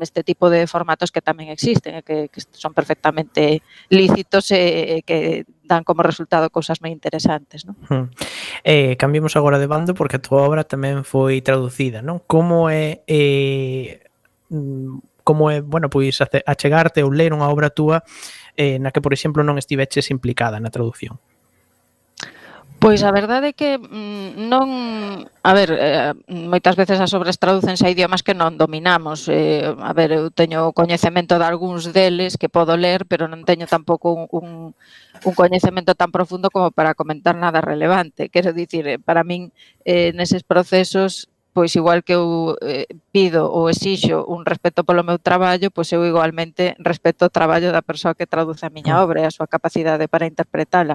[0.00, 5.06] este tipo de formatos que tamén existen e que, que son perfectamente lícitos e, e
[5.06, 7.64] que dan como resultado cousas moi interesantes.
[7.64, 7.76] Non?
[7.88, 8.06] Hmm.
[8.66, 12.20] Eh, cambiemos agora de bando porque a túa obra tamén foi traducida, non?
[12.24, 14.04] Como é eh,
[14.50, 18.02] mm, como é, bueno, pois achegarte ou ler unha obra túa
[18.58, 21.22] eh, na que, por exemplo, non estiveches implicada na traducción?
[22.80, 24.68] Pois a verdade é que mm, non,
[25.44, 29.28] a ver, eh, moitas veces as obras tradúcense a idiomas que non dominamos.
[29.28, 33.68] Eh, a ver, eu teño coñecemento de algúns deles que podo ler, pero non teño
[33.68, 34.46] tampouco un, un,
[35.28, 38.32] un coñecemento tan profundo como para comentar nada relevante.
[38.32, 39.52] Quero dicir, eh, para min,
[40.16, 45.70] neses procesos, pois igual que eu eh, pido ou exixo un respeto polo meu traballo,
[45.74, 49.02] pois eu igualmente respeto o traballo da persoa que traduce a miña ah.
[49.02, 50.94] obra e a súa capacidade para interpretala.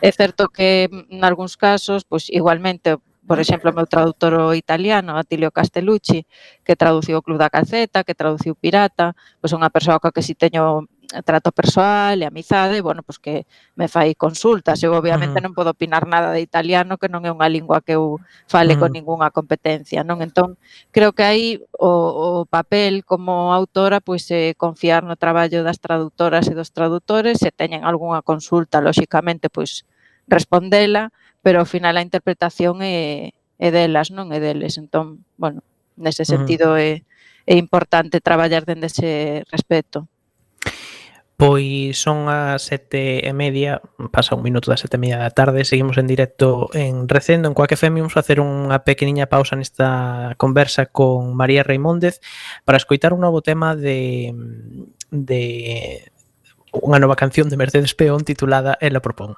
[0.00, 2.96] É certo que en algúns casos, pois igualmente
[3.30, 6.26] por exemplo, o meu traductor italiano, Atilio Castellucci,
[6.66, 10.18] que traduciu o Club da Calceta, que traduciu Pirata, pois é unha persoa coa que
[10.18, 10.89] si teño
[11.24, 14.82] trato persoal e amizade, bueno, pois que me fai consultas.
[14.82, 15.44] Eu obviamente mm.
[15.44, 18.80] non podo opinar nada de italiano, que non é unha lingua que eu fale mm.
[18.80, 20.22] con ningunha competencia, non?
[20.22, 20.54] Entón,
[20.94, 26.46] creo que aí o, o papel como autora pois é confiar no traballo das traductoras
[26.46, 29.82] e dos tradutores, se teñen algunha consulta, lóxicamente, pois
[30.30, 31.10] respondela,
[31.42, 34.78] pero ao final a interpretación é, é delas, non é deles.
[34.78, 35.66] Entón, bueno,
[35.98, 37.02] nese sentido é,
[37.50, 40.06] é importante traballar dende ese respeto.
[41.40, 43.80] Pois son as sete e media,
[44.12, 47.56] pasa un minuto das sete e media da tarde, seguimos en directo en Recendo, en
[47.56, 52.20] Coaque FM, vamos facer unha pequeniña pausa nesta conversa con María Reimóndez
[52.68, 54.36] para escoitar un novo tema de,
[55.08, 55.42] de
[56.76, 59.32] unha nova canción de Mercedes Peón titulada Ela propón.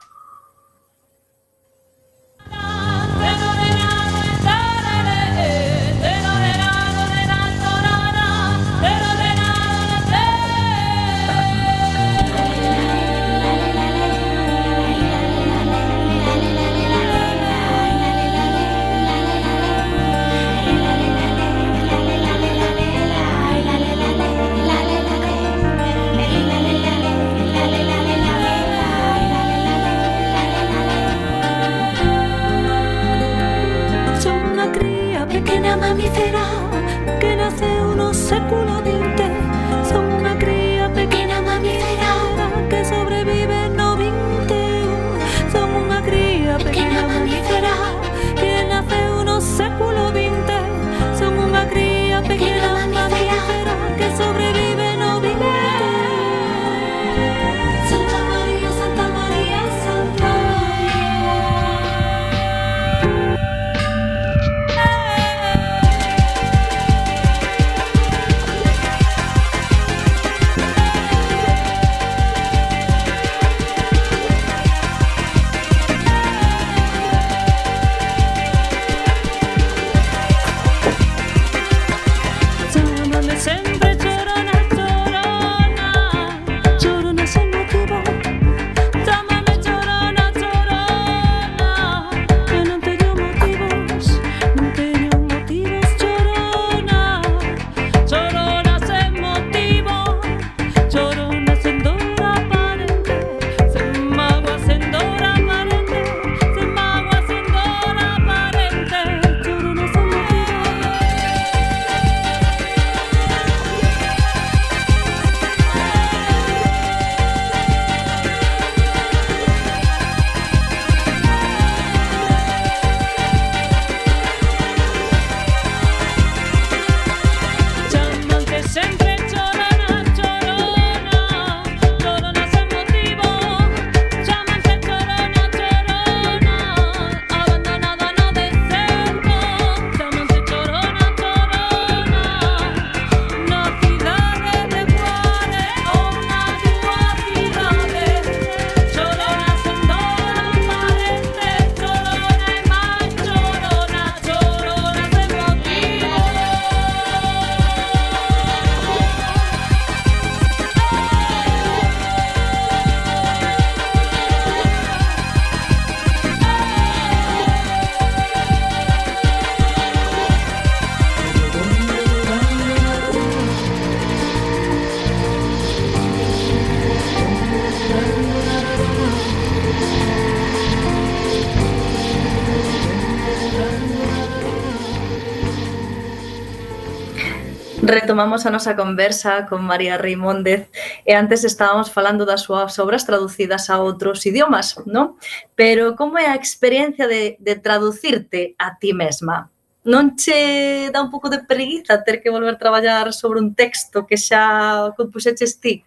[188.12, 190.68] retomamos a nosa conversa con María Reimóndez
[191.08, 195.16] e antes estábamos falando das súas obras traducidas a outros idiomas, non?
[195.56, 199.48] Pero como é a experiencia de, de traducirte a ti mesma?
[199.88, 204.04] Non che dá un pouco de preguiza ter que volver a traballar sobre un texto
[204.04, 205.80] que xa compuxeches ti?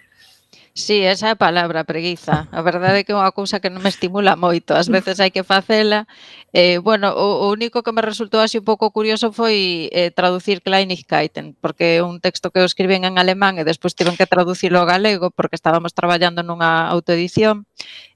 [0.77, 2.49] Sí, esa é a palabra, preguiza.
[2.51, 4.75] A verdade é que é unha cousa que non me estimula moito.
[4.75, 6.03] Ás veces hai que facela.
[6.51, 10.59] Eh, bueno, o, o único que me resultou así un pouco curioso foi eh, traducir
[10.59, 14.75] Kleinigkeiten, porque é un texto que eu escriben en alemán e despois tiven que traducilo
[14.83, 17.63] ao galego porque estábamos traballando nunha autoedición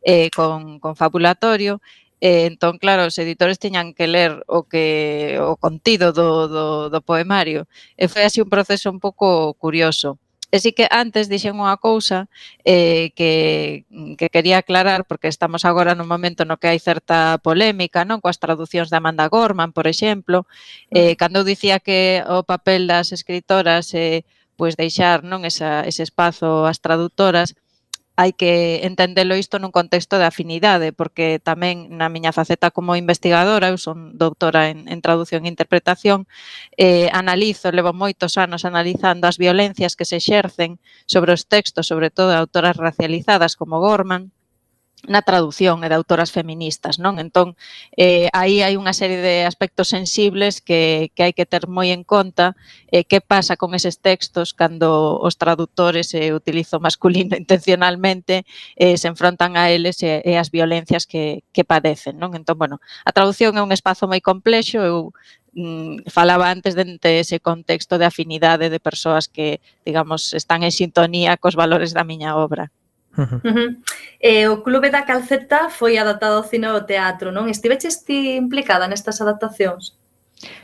[0.04, 1.80] eh, con, con fabulatorio
[2.20, 7.00] E entón, claro, os editores tiñan que ler o que o contido do, do, do
[7.00, 7.64] poemario.
[7.96, 10.20] E foi así un proceso un pouco curioso.
[10.52, 12.26] E sí que antes dixen unha cousa
[12.66, 13.86] eh, que,
[14.18, 18.42] que quería aclarar, porque estamos agora nun momento no que hai certa polémica, non coas
[18.42, 20.50] traduccións da Amanda Gorman, por exemplo,
[20.90, 21.18] eh, mm.
[21.22, 24.26] cando eu dicía que o papel das escritoras eh,
[24.58, 27.54] pois deixar non esa, ese espazo ás traductoras,
[28.20, 33.72] hai que entendelo isto nun contexto de afinidade, porque tamén na miña faceta como investigadora,
[33.72, 36.28] eu son doutora en, en traducción e interpretación,
[36.76, 42.12] eh, analizo, levo moitos anos analizando as violencias que se exercen sobre os textos, sobre
[42.12, 44.36] todo de autoras racializadas como Gorman,
[45.08, 47.24] na tradución e de autoras feministas, non?
[47.24, 47.56] Entón,
[47.96, 52.04] eh, aí hai unha serie de aspectos sensibles que, que hai que ter moi en
[52.04, 52.60] conta
[52.92, 58.44] eh, que pasa con eses textos cando os traductores e eh, utilizo masculino intencionalmente
[58.76, 62.36] eh, se enfrontan a eles e, e as violencias que, que padecen, non?
[62.36, 62.76] Entón, bueno,
[63.08, 65.16] a traducción é un espazo moi complexo, eu
[65.56, 71.40] mm, falaba antes dente ese contexto de afinidade de persoas que, digamos, están en sintonía
[71.40, 72.72] cos valores da miña obra.
[73.20, 73.70] Uh -huh.
[74.20, 77.52] E o Clube da Calceta foi adaptado ao cine ao teatro, non?
[77.52, 80.00] Estiveches ti implicada nestas adaptacións?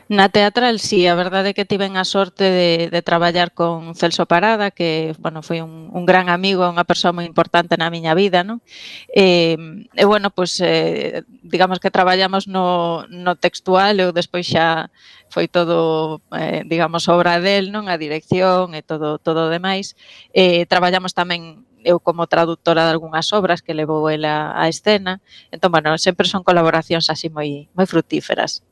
[0.08, 4.24] Na teatral, sí, a verdade é que tiven a sorte de, de traballar con Celso
[4.24, 8.40] Parada, que, bueno, foi un, un gran amigo, unha persoa moi importante na miña vida,
[8.40, 8.64] non?
[9.12, 9.58] E,
[9.92, 14.88] e bueno, pois, eh, digamos que traballamos no, no textual, eu despois xa
[15.28, 17.90] foi todo, eh, digamos, obra del, non?
[17.92, 19.98] A dirección e todo todo demais.
[20.32, 25.22] Eh, traballamos tamén eu como traductora de algunhas obras que levou ela a escena.
[25.54, 28.66] Entón, bueno, sempre son colaboracións así moi moi frutíferas.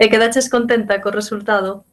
[0.00, 1.84] E quedaches contenta co resultado?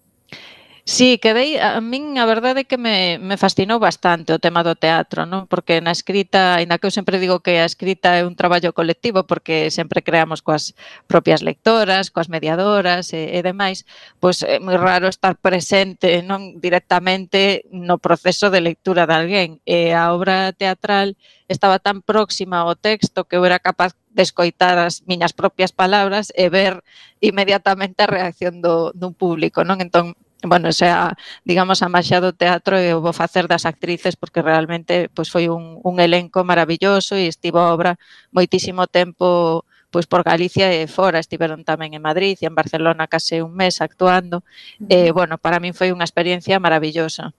[0.85, 4.75] Sí, quedei, a min a verdade é que me, me fascinou bastante o tema do
[4.75, 5.47] teatro, non?
[5.47, 9.23] Porque na escrita, ainda que eu sempre digo que a escrita é un traballo colectivo
[9.23, 10.75] porque sempre creamos coas
[11.07, 13.87] propias lectoras, coas mediadoras e, e demais,
[14.19, 19.49] pois é moi raro estar presente non directamente no proceso de lectura de alguén.
[19.63, 21.15] E a obra teatral
[21.47, 26.27] estaba tan próxima ao texto que eu era capaz de escoitar as miñas propias palabras
[26.35, 26.83] e ver
[27.23, 29.79] inmediatamente a reacción do, dun público, non?
[29.79, 31.15] Entón, bueno, xa,
[31.47, 35.47] digamos, a maxia do teatro e o vou facer das actrices porque realmente pois foi
[35.47, 37.95] un, un elenco maravilloso e estivo a obra
[38.35, 39.63] moitísimo tempo
[39.93, 43.77] pois por Galicia e fora, estiveron tamén en Madrid e en Barcelona case un mes
[43.77, 44.41] actuando.
[44.89, 47.29] E, eh, bueno, para min foi unha experiencia maravillosa.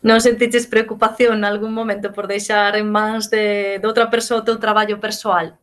[0.00, 4.46] Non sentiches preocupación en algún momento por deixar en mans de, de outra persoa o
[4.46, 5.60] teu traballo persoal?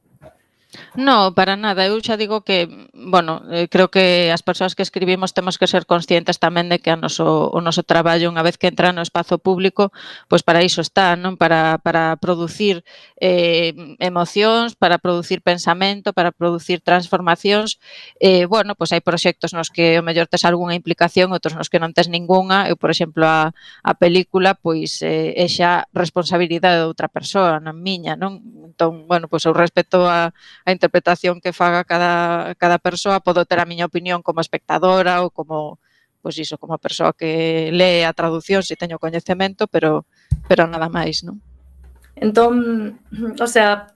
[0.95, 1.85] No, para nada.
[1.85, 5.85] Eu xa digo que, bueno, eh, creo que as persoas que escribimos temos que ser
[5.85, 9.37] conscientes tamén de que a noso, o noso traballo, unha vez que entra no espazo
[9.37, 9.93] público,
[10.29, 11.37] pois para iso está, non?
[11.37, 12.81] Para, para producir
[13.17, 17.77] eh, emocións, para producir pensamento, para producir transformacións.
[18.21, 21.81] Eh, bueno, pois hai proxectos nos que o mellor tes algunha implicación, outros nos que
[21.81, 22.69] non tes ningunha.
[22.69, 27.77] Eu, por exemplo, a, a película, pois eh, é xa responsabilidade de outra persoa, non
[27.77, 28.41] miña, non?
[28.73, 30.33] Entón, bueno, pois eu respecto a
[30.65, 35.29] a interpretación que faga cada, cada persoa, podo ter a miña opinión como espectadora ou
[35.29, 35.79] como
[36.23, 40.07] pois iso, como persoa que lee a traducción se teño coñecemento, pero
[40.47, 41.43] pero nada máis, non?
[42.15, 43.91] Entón, o sea,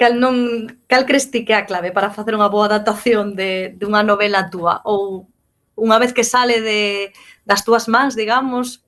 [0.00, 3.76] cal non cal crees ti que é a clave para facer unha boa adaptación de
[3.76, 5.28] de unha novela túa ou
[5.76, 7.12] unha vez que sale de
[7.44, 8.80] das túas mans, digamos,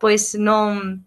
[0.00, 1.04] pois non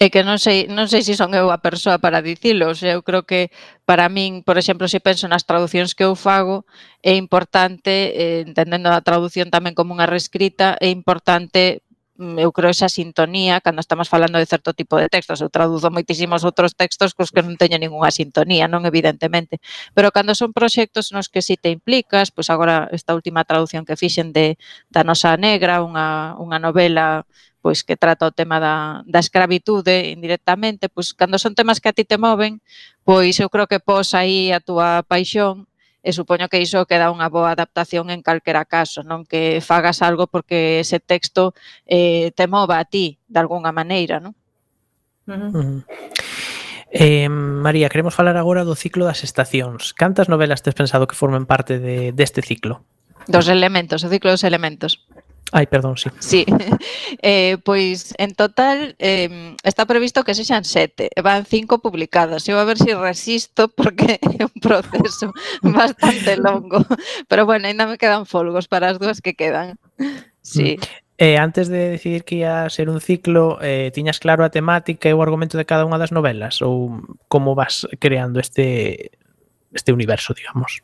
[0.00, 2.82] É que non sei, non sei se son eu a persoa para dicilos.
[2.82, 3.52] Eu creo que
[3.84, 6.64] para min, por exemplo, se penso nas traduccións que eu fago,
[7.04, 11.84] é importante, eh, entendendo a traducción tamén como unha reescrita, é importante
[12.18, 15.38] mm, eu creo esa sintonía cando estamos falando de certo tipo de textos.
[15.44, 19.60] Eu traduzo moitísimos outros textos cos que non teño ningunha sintonía, non evidentemente.
[19.94, 24.00] Pero cando son proxectos nos que si te implicas, pois agora esta última traducción que
[24.00, 24.56] fixen de
[24.90, 27.28] da nosa negra, unha, unha novela
[27.60, 31.96] pois que trata o tema da, da escravitude indirectamente, pois cando son temas que a
[31.96, 32.64] ti te moven,
[33.04, 35.68] pois eu creo que pos aí a túa paixón
[36.00, 40.24] e supoño que iso queda unha boa adaptación en calquera caso, non que fagas algo
[40.24, 41.52] porque ese texto
[41.84, 44.32] eh, te mova a ti de algunha maneira, non?
[45.28, 45.80] Uh -huh.
[46.90, 49.94] Eh, María, queremos falar agora do ciclo das estacións.
[49.94, 52.82] Cantas novelas tes pensado que formen parte de, deste ciclo?
[53.30, 55.06] Dos elementos, o ciclo dos elementos.
[55.52, 56.10] Ai, perdón, sí.
[56.20, 56.46] Sí,
[57.22, 62.46] eh, pois en total eh, está previsto que sexan sete, van cinco publicadas.
[62.48, 66.86] Eu a ver se si resisto porque é un proceso bastante longo.
[67.26, 69.78] Pero bueno, ainda me quedan folgos para as dúas que quedan.
[70.42, 70.78] Sí.
[70.78, 71.10] Mm.
[71.20, 75.12] Eh, antes de decidir que ia ser un ciclo, eh, tiñas claro a temática e
[75.12, 79.12] o argumento de cada unha das novelas ou como vas creando este
[79.74, 80.80] este universo, digamos?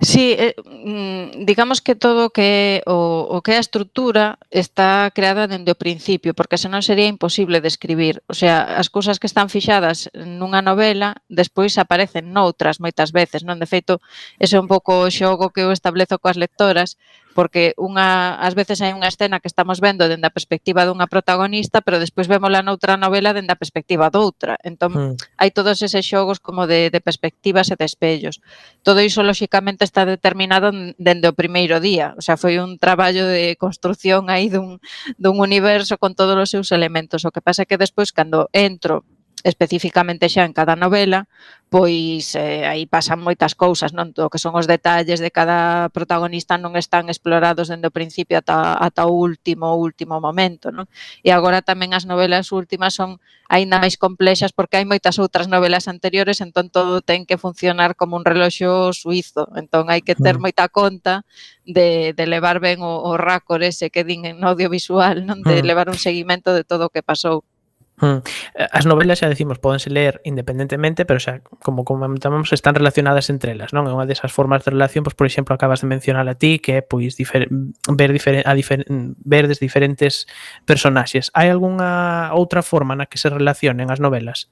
[0.00, 5.50] Sí, eh, mm, digamos que todo que o, o que é a estrutura está creada
[5.50, 8.22] dende o principio, porque senón sería imposible describir.
[8.22, 13.42] De o sea, as cousas que están fixadas nunha novela despois aparecen noutras moitas veces,
[13.42, 13.58] non?
[13.58, 13.98] De feito,
[14.38, 16.94] ese é un pouco o xogo que eu establezo coas lectoras
[17.38, 21.78] porque unha ás veces hai unha escena que estamos vendo dende a perspectiva dunha protagonista,
[21.86, 24.58] pero despois vémola noutra novela dende a perspectiva doutra.
[24.66, 25.38] Entón, mm.
[25.38, 28.42] hai todos eses xogos como de, de perspectivas e de espellos.
[28.82, 32.18] Todo iso, lóxicamente, está determinado dende o primeiro día.
[32.18, 34.82] O sea, foi un traballo de construción aí dun,
[35.14, 37.22] dun universo con todos os seus elementos.
[37.22, 39.06] O que pasa é que despois, cando entro
[39.44, 41.28] especificamente xa en cada novela,
[41.68, 44.16] pois eh, aí pasan moitas cousas, non?
[44.16, 48.80] O que son os detalles de cada protagonista non están explorados dende o principio ata,
[48.80, 50.88] ata o último, último momento, non?
[51.20, 53.20] E agora tamén as novelas últimas son
[53.52, 58.16] aínda máis complexas porque hai moitas outras novelas anteriores, entón todo ten que funcionar como
[58.16, 60.42] un reloxo suizo, entón hai que ter mm.
[60.48, 61.28] moita conta
[61.68, 65.44] de, de levar ben o, o rácor ese que din en audiovisual, non?
[65.44, 65.66] De mm.
[65.68, 67.44] levar un seguimento de todo o que pasou.
[68.00, 68.22] Hmm.
[68.54, 73.52] Eh, as novelas, xa decimos, podense ler independentemente, pero xa, como comentamos, están relacionadas entre
[73.52, 73.90] elas, non?
[73.90, 76.78] É unha desas formas de relación, pois, por exemplo, acabas de mencionar a ti, que
[76.78, 78.86] é, pois, difer ver, difer a difer
[79.22, 80.30] ver des diferentes
[80.62, 81.34] personaxes.
[81.34, 84.46] Hai algunha outra forma na que se relacionen as novelas?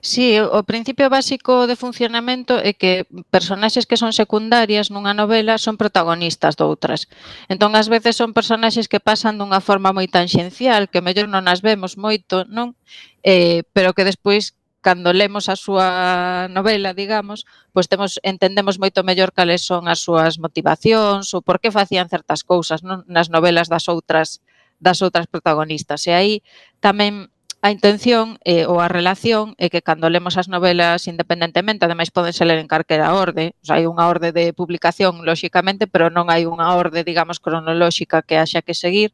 [0.00, 3.04] Sí, o principio básico de funcionamento é que
[3.34, 7.10] personaxes que son secundarias nunha novela son protagonistas doutras.
[7.52, 11.60] Entón, ás veces son personaxes que pasan dunha forma moi tanxencial, que mellor non as
[11.60, 12.78] vemos moito, non?
[13.26, 17.44] Eh, pero que despois cando lemos a súa novela, digamos,
[17.74, 22.46] pois temos entendemos moito mellor cales son as súas motivacións ou por que facían certas
[22.46, 23.02] cousas non?
[23.10, 24.40] nas novelas das outras
[24.78, 26.06] das outras protagonistas.
[26.06, 26.32] E aí
[26.78, 27.28] tamén
[27.60, 32.46] a intención eh, ou a relación é que cando lemos as novelas independentemente, ademais podense
[32.46, 36.46] ler en carquera orde, o sea, hai unha orde de publicación, lóxicamente, pero non hai
[36.46, 39.10] unha orde, digamos, cronolóxica que haxa que seguir.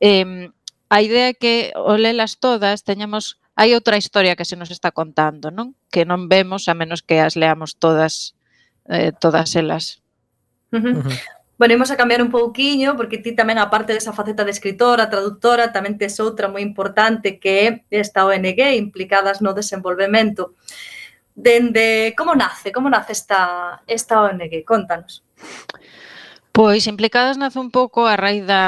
[0.00, 0.48] Eh,
[0.88, 4.90] a idea é que o lelas todas teñamos hai outra historia que se nos está
[4.90, 5.78] contando, non?
[5.92, 8.34] Que non vemos a menos que as leamos todas
[8.88, 10.02] eh, todas elas.
[10.72, 11.04] Uh -huh.
[11.56, 15.94] Venimos a cambiar un pouquiño, porque ti tamén, aparte desa faceta de escritora, traductora, tamén
[15.94, 20.58] tes outra moi importante que é esta ONG, implicadas no desenvolvemento.
[21.34, 22.74] Dende, como nace?
[22.74, 24.66] Como nace esta, esta ONG?
[24.66, 25.22] Contanos.
[26.56, 28.62] Pois implicadas nace un pouco a raíz da,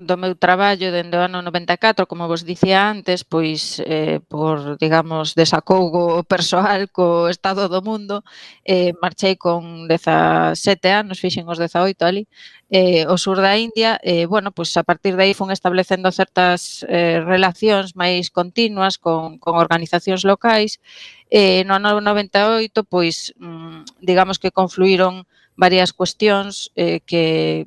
[0.00, 5.36] do meu traballo dende o ano 94, como vos dicía antes, pois eh, por, digamos,
[5.36, 8.24] desacougo persoal co estado do mundo,
[8.64, 10.56] eh, marchei con 17
[10.88, 12.24] anos, fixen os 18 ali,
[12.72, 16.80] eh, o sur da India, eh, bueno, pois a partir de aí fun establecendo certas
[16.88, 20.80] eh, relacións máis continuas con, con organizacións locais,
[21.28, 25.28] eh, no ano 98, pois, mm, digamos que confluíron
[25.58, 27.66] varias cuestións eh, que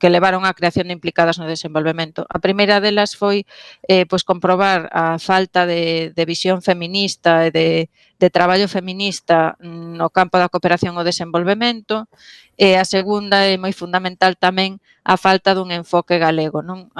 [0.00, 2.24] que levaron á creación de implicadas no desenvolvemento.
[2.28, 3.48] A primeira delas foi
[3.88, 7.68] eh, pois comprobar a falta de, de visión feminista e de,
[8.20, 12.04] de traballo feminista no campo da cooperación ao desenvolvemento
[12.60, 16.60] e a segunda é moi fundamental tamén a falta dun enfoque galego.
[16.60, 16.92] Non?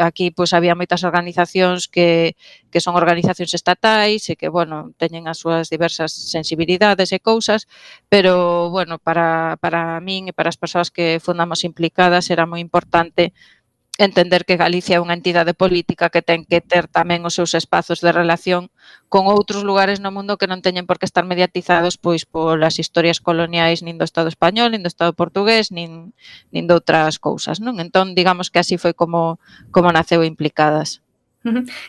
[0.00, 2.32] Aquí pois, había moitas organizacións que,
[2.72, 7.68] que son organizacións estatais e que bueno, teñen as súas diversas sensibilidades e cousas,
[8.08, 13.36] pero bueno, para, para min e para as persoas que fundamos implicadas era moi importante
[13.98, 18.00] entender que Galicia é unha entidade política que ten que ter tamén os seus espazos
[18.00, 18.72] de relación
[19.12, 23.20] con outros lugares no mundo que non teñen por que estar mediatizados pois polas historias
[23.20, 26.16] coloniais nin do Estado español, nin do Estado portugués, nin,
[26.48, 27.76] nin de outras cousas, non?
[27.84, 29.36] Entón, digamos que así foi como,
[29.68, 31.04] como naceu implicadas.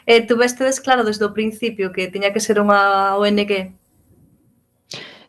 [0.10, 3.72] Eh, tu vestedes claro desde o principio que tiña que ser unha ONG?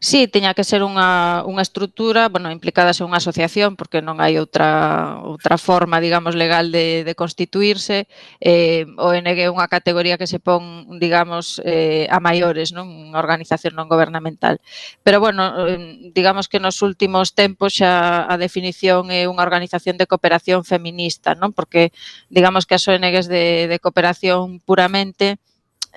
[0.05, 4.37] Sí, tiña que ser unha, unha estrutura, bueno, implicada ser unha asociación, porque non hai
[4.37, 8.05] outra, outra forma, digamos, legal de, de constituirse.
[8.37, 12.85] Eh, ONG é unha categoría que se pon, digamos, eh, a maiores, non?
[12.85, 14.61] Unha organización non gubernamental.
[15.01, 20.05] Pero, bueno, eh, digamos que nos últimos tempos xa a definición é unha organización de
[20.05, 21.57] cooperación feminista, non?
[21.57, 21.97] Porque,
[22.29, 25.41] digamos que as ONGs de, de cooperación puramente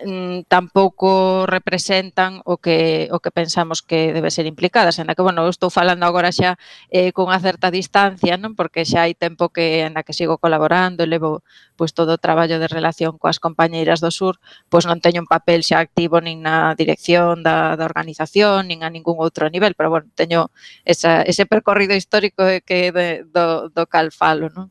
[0.06, 5.42] Mm, tampouco representan o que o que pensamos que debe ser implicadas, en que, bueno,
[5.42, 6.62] eu estou falando agora xa
[6.94, 11.10] eh, cunha certa distancia, non porque xa hai tempo que en que sigo colaborando e
[11.10, 11.42] levo
[11.74, 14.38] pois, todo o traballo de relación coas compañeiras do sur,
[14.70, 18.94] pois non teño un papel xa activo nin na dirección da, da organización, nin a
[18.94, 20.54] ningún outro nivel, pero bueno, teño
[20.86, 24.70] esa, ese percorrido histórico que de, do, do cal falo, non?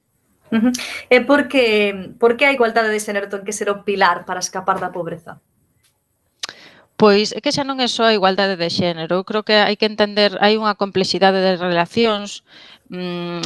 [0.51, 0.73] Uh eh, -huh.
[1.11, 1.67] E por que,
[2.19, 5.43] por que a igualdade de xénero ten que ser o pilar para escapar da pobreza?
[6.97, 9.85] Pois é que xa non é só a igualdade de xénero, creo que hai que
[9.85, 12.41] entender, hai unha complexidade de relacións
[12.89, 13.45] mmm,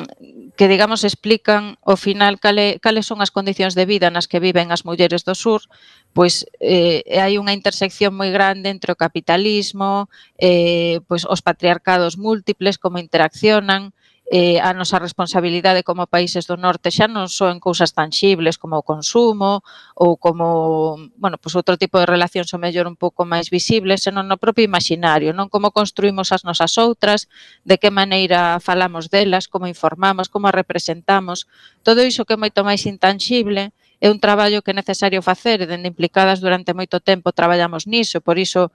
[0.55, 4.71] que digamos explican ao final cale, cales son as condicións de vida nas que viven
[4.71, 5.67] as mulleres do sur,
[6.15, 10.07] pois eh, hai unha intersección moi grande entre o capitalismo,
[10.39, 13.91] eh, pois os patriarcados múltiples como interaccionan,
[14.31, 18.79] eh, a nosa responsabilidade como países do norte xa non só en cousas tangibles como
[18.79, 19.67] o consumo
[19.99, 24.31] ou como, bueno, pois outro tipo de relacións o mellor un pouco máis visibles, senón
[24.31, 27.27] no propio imaginario, non como construímos as nosas outras,
[27.67, 31.51] de que maneira falamos delas, como informamos, como representamos,
[31.83, 35.67] todo iso que é moito máis intangible é un traballo que é necesario facer e
[35.67, 38.71] dende implicadas durante moito tempo traballamos niso, por iso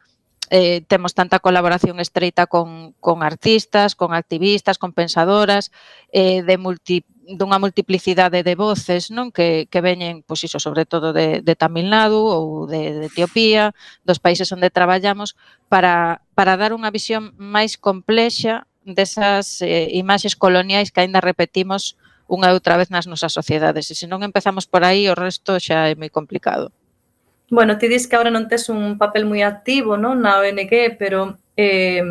[0.49, 5.71] eh, temos tanta colaboración estreita con, con artistas, con activistas, con pensadoras,
[6.11, 11.09] eh, de multi, dunha multiplicidade de voces non que, que veñen, pois iso, sobre todo
[11.09, 13.73] de, de Tamil Nadu ou de, de Etiopía,
[14.05, 15.33] dos países onde traballamos,
[15.67, 21.97] para, para dar unha visión máis complexa desas eh, imaxes coloniais que aínda repetimos
[22.29, 23.89] unha e outra vez nas nosas sociedades.
[23.89, 26.69] E se non empezamos por aí, o resto xa é moi complicado.
[27.49, 31.37] Bueno, ti dis que agora non tes un papel moi activo non na ONG, pero
[31.53, 32.01] eh,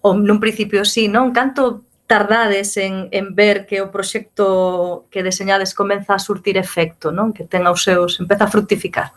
[0.00, 1.36] o nun principio sí, non?
[1.36, 7.36] Canto tardades en, en ver que o proxecto que deseñades comeza a surtir efecto, non?
[7.36, 9.12] Que ten os seus, empeza a fructificar.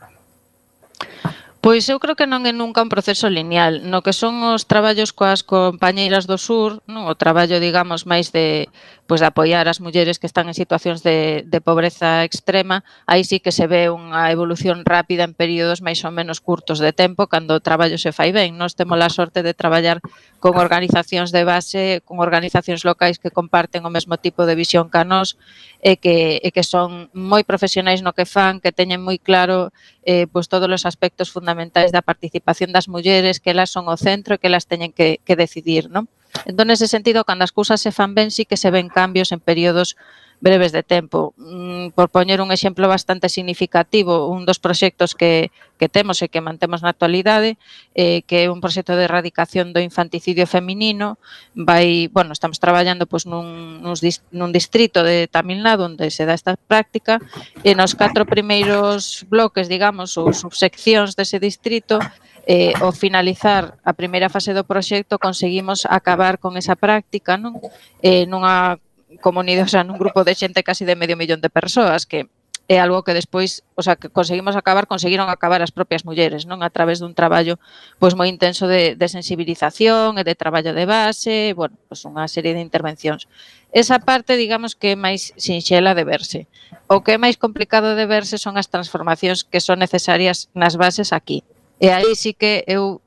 [1.62, 3.86] Pois eu creo que non é nunca un proceso lineal.
[3.86, 7.06] No que son os traballos coas compañeiras do sur, non?
[7.06, 8.68] o traballo, digamos, máis de,
[9.12, 13.43] pois de apoiar as mulleres que están en situacións de, de pobreza extrema, aí sí
[13.43, 17.51] que se ve unha evolución rápida en períodos máis ou menos curtos de tempo cando
[17.51, 18.55] o traballo se fai ben.
[18.55, 19.99] Nós temos a sorte de traballar
[20.39, 25.03] con organizacións de base, con organizacións locais que comparten o mesmo tipo de visión que
[25.03, 25.36] a nós
[25.84, 29.76] e que, e que son moi profesionais no que fan, que teñen moi claro
[30.07, 34.32] eh, pois todos os aspectos fundamentais da participación das mulleres, que elas son o centro
[34.36, 36.07] e que elas teñen que, que decidir, non?
[36.46, 39.40] Entón, nese sentido, cando as cousas se fan ben, sí que se ven cambios en
[39.40, 39.96] períodos
[40.42, 41.34] breves de tempo.
[41.38, 46.42] Mm, por poñer un exemplo bastante significativo, un dos proxectos que, que temos e que
[46.42, 47.62] mantemos na actualidade,
[47.94, 51.22] eh, que é un proxecto de erradicación do infanticidio feminino,
[51.54, 53.96] vai, bueno, estamos traballando pois, nun, nun,
[54.34, 57.22] nun distrito de Tamil Nadu onde se dá esta práctica,
[57.62, 62.02] e nos catro primeiros bloques, digamos, ou subseccións dese distrito,
[62.48, 67.58] eh, ao finalizar a primeira fase do proxecto conseguimos acabar con esa práctica non
[68.02, 68.82] eh, nunha
[69.22, 72.30] comunidade, o sea, nun grupo de xente casi de medio millón de persoas que
[72.72, 76.64] é algo que despois, o sea, que conseguimos acabar, conseguiron acabar as propias mulleres, non?
[76.64, 77.60] A través dun traballo
[78.00, 82.56] pois moi intenso de, de sensibilización e de traballo de base, bueno, pois unha serie
[82.56, 83.28] de intervencións.
[83.76, 86.39] Esa parte, digamos que é máis sinxela de verse.
[86.88, 91.12] O que é máis complicado de verse son as transformacións que son necesarias nas bases
[91.12, 91.44] aquí.
[91.82, 93.02] E aí sí que eu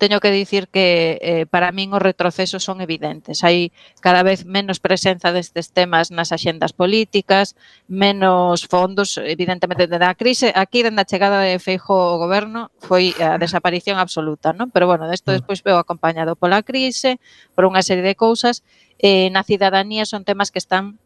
[0.00, 3.44] teño que dicir que eh, para min os retrocesos son evidentes.
[3.44, 3.68] Hai
[4.00, 7.52] cada vez menos presenza destes temas nas axendas políticas,
[7.84, 10.56] menos fondos, evidentemente, dende a crise.
[10.56, 14.72] Aquí, dende a chegada de Feijo ao goberno, foi a desaparición absoluta, non?
[14.72, 15.44] Pero, bueno, desto mm.
[15.44, 17.20] despois veo acompañado pola crise,
[17.52, 18.64] por unha serie de cousas,
[18.98, 20.96] eh, na cidadanía son temas que están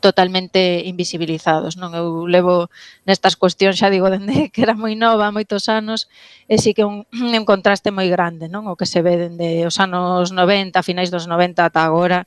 [0.00, 1.78] totalmente invisibilizados.
[1.78, 2.68] Non eu levo
[3.06, 6.10] nestas cuestións, xa digo, dende que era moi nova, moitos anos,
[6.50, 7.06] e sí que un,
[7.38, 8.66] un contraste moi grande, non?
[8.66, 12.26] O que se ve dende os anos 90, finais dos 90 ata agora,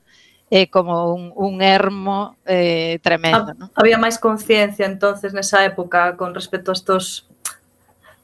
[0.50, 3.54] é como un, un ermo eh, tremendo.
[3.54, 3.70] Non?
[3.78, 7.30] Había máis conciencia entonces nesa época con respecto a estos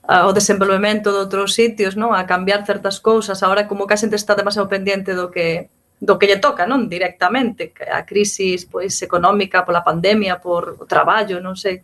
[0.06, 2.14] ao desenvolvemento de outros sitios, non?
[2.14, 3.42] A cambiar certas cousas.
[3.42, 5.70] Agora como que a xente está demasiado pendiente do que
[6.06, 11.42] do que lle toca, non, directamente, a crisis pois económica pola pandemia, por o traballo,
[11.42, 11.82] non sei.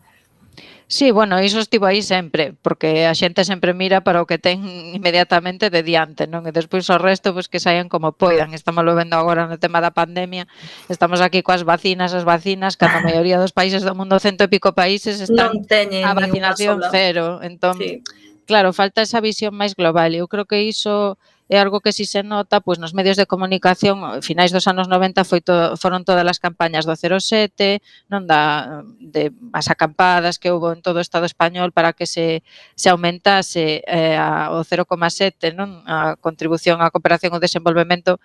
[0.92, 4.60] Sí, bueno, iso estivo aí sempre, porque a xente sempre mira para o que ten
[4.92, 6.44] inmediatamente de diante, non?
[6.44, 8.52] E despois o resto, pois que saian como poidan.
[8.52, 10.44] Estamos lo vendo agora no tema da pandemia,
[10.92, 14.52] estamos aquí coas vacinas, as vacinas, que a maioría dos países do mundo, cento e
[14.52, 17.40] pico países, están non teñen a vacinación cero.
[17.40, 18.04] Entón, sí.
[18.44, 20.12] claro, falta esa visión máis global.
[20.12, 21.16] Eu creo que iso
[21.48, 25.26] é algo que si se nota, pois nos medios de comunicación, finais dos anos 90
[25.26, 30.72] foi to, foron todas as campañas do 07, non da de as acampadas que houve
[30.72, 32.46] en todo o estado español para que se
[32.78, 38.22] se aumentase eh, a, o 0,7, non, a contribución á cooperación ao desenvolvemento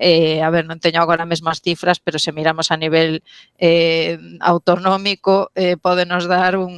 [0.00, 3.20] eh, a ver, non teño agora mesmo as cifras, pero se miramos a nivel
[3.60, 6.72] eh, autonómico, eh, podenos dar un,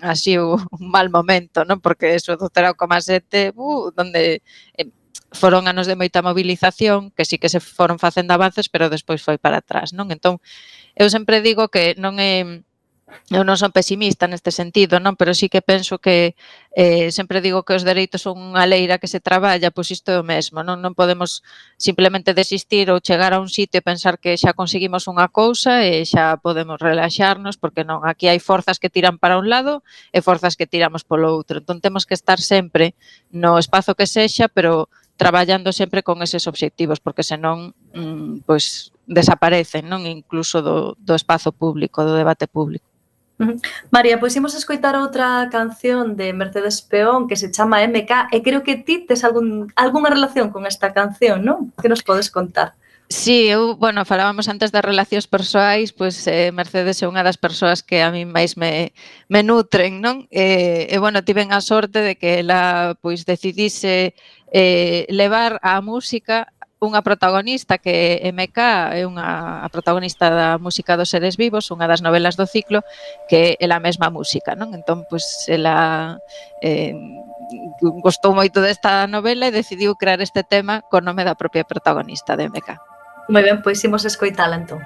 [0.00, 1.80] así un mal momento, non?
[1.84, 4.40] Porque eso do 0,7, uh, donde
[4.80, 4.88] eh,
[5.32, 9.36] foron anos de moita mobilización, que sí que se foron facendo avances, pero despois foi
[9.36, 10.08] para atrás, non?
[10.08, 10.40] Entón,
[10.96, 12.64] eu sempre digo que non é
[13.32, 16.36] eu non son pesimista neste sentido, non, pero sí que penso que
[16.76, 20.20] eh, sempre digo que os dereitos son unha leira que se traballa, pois isto é
[20.20, 21.44] o mesmo, non non podemos
[21.80, 26.04] simplemente desistir ou chegar a un sitio e pensar que xa conseguimos unha cousa e
[26.04, 30.56] xa podemos relaxarnos porque non, aquí hai forzas que tiran para un lado e forzas
[30.56, 31.60] que tiramos polo outro.
[31.64, 32.92] Entón temos que estar sempre
[33.32, 34.88] no espazo que sexa, pero
[35.18, 41.50] traballando sempre con eses obxectivos, porque senón mm, pois desaparecen, non incluso do, do espazo
[41.50, 42.86] público, do debate público.
[43.90, 48.66] María, pois imos escoitar outra canción de Mercedes Peón que se chama MK e creo
[48.66, 51.70] que ti tes algún, algunha relación con esta canción, non?
[51.78, 52.74] Que nos podes contar?
[53.08, 57.80] Sí, eu, bueno, falábamos antes das relacións persoais, pois eh, Mercedes é unha das persoas
[57.80, 58.92] que a mí máis me,
[59.32, 60.28] me nutren, non?
[60.28, 64.12] Eh, e, bueno, tiven a sorte de que ela, pois, decidise
[64.52, 68.58] eh, levar a música unha protagonista que é MK,
[68.94, 72.86] é unha a protagonista da música dos seres vivos, unha das novelas do ciclo,
[73.26, 74.70] que é a mesma música, non?
[74.70, 76.14] Entón, pois, ela
[76.62, 76.94] eh,
[77.98, 82.46] gostou moito desta novela e decidiu crear este tema co nome da propia protagonista de
[82.46, 82.78] MK.
[83.26, 84.78] Moi ben, pois imos escoitala entón.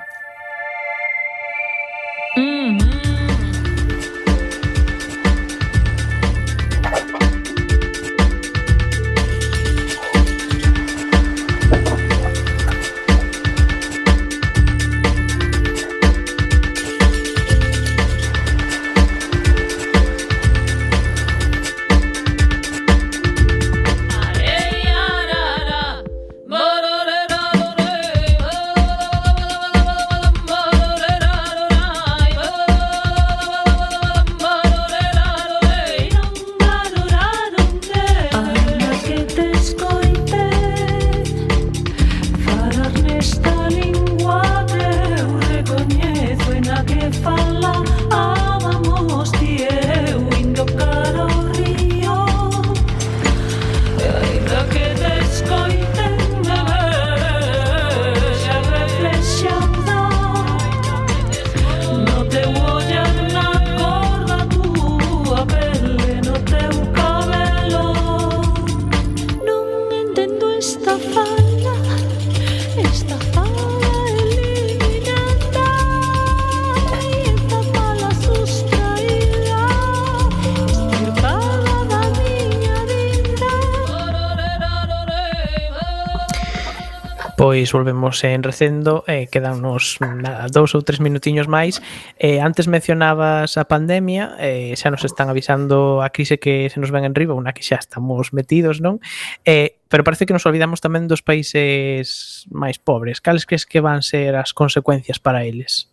[87.62, 91.78] despois volvemos en recendo e eh, quedannos nada, dous ou tres minutiños máis.
[92.18, 96.90] Eh, antes mencionabas a pandemia, eh, xa nos están avisando a crise que se nos
[96.90, 98.98] ven riba, unha que xa estamos metidos, non?
[99.46, 103.22] Eh, pero parece que nos olvidamos tamén dos países máis pobres.
[103.22, 105.91] Cales crees que van ser as consecuencias para eles?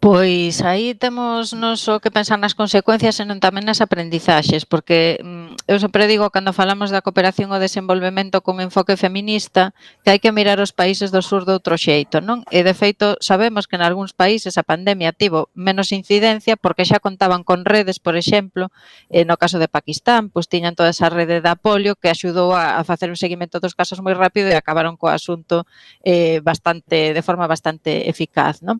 [0.00, 5.66] Pois aí temos non só que pensar nas consecuencias, senón tamén nas aprendizaxes, porque mm,
[5.66, 9.74] eu sempre digo cando falamos da cooperación ao desenvolvemento con enfoque feminista,
[10.06, 12.46] que hai que mirar os países do sur de outro xeito, non?
[12.54, 17.02] E de feito sabemos que en algúns países a pandemia tivo menos incidencia porque xa
[17.02, 18.70] contaban con redes, por exemplo,
[19.10, 23.10] no caso de Pakistán, pois tiñan toda esa rede de apoio que axudou a facer
[23.10, 25.66] un seguimento dos casos moi rápido e acabaron co asunto
[26.06, 28.78] eh, bastante de forma bastante eficaz, non?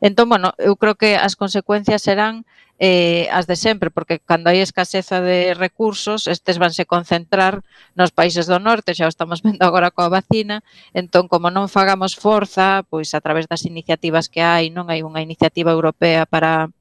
[0.00, 2.44] Entón, bueno, eu creo que as consecuencias serán
[2.82, 7.62] eh, as de sempre, porque cando hai escaseza de recursos, estes vanse concentrar
[7.94, 12.18] nos países do norte, xa o estamos vendo agora coa vacina, entón, como non fagamos
[12.18, 16.74] forza, pois a través das iniciativas que hai, non hai unha iniciativa europea para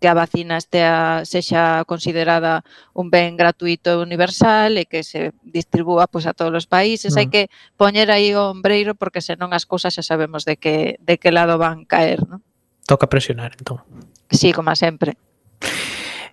[0.00, 2.62] que a vacina estea, sexa considerada
[2.94, 7.14] un ben gratuito e universal e que se distribúa pois, a todos os países.
[7.14, 7.18] Mm.
[7.18, 7.42] Hai que
[7.74, 11.58] poñer aí o ombreiro porque senón as cousas xa sabemos de que, de que lado
[11.58, 12.22] van caer.
[12.24, 12.40] Non?
[12.86, 13.82] Toca presionar, entón.
[14.30, 15.18] Sí, como sempre.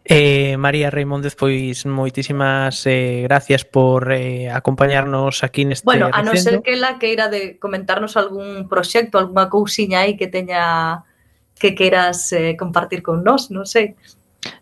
[0.05, 6.21] Eh, María Reimóndez, pois moitísimas eh, gracias por eh, acompañarnos aquí neste Bueno, recendo.
[6.21, 11.01] a non ser que la queira de comentarnos algún proxecto, algunha cousiña aí que teña
[11.59, 13.95] que quieras eh, compartir con nos, no sé.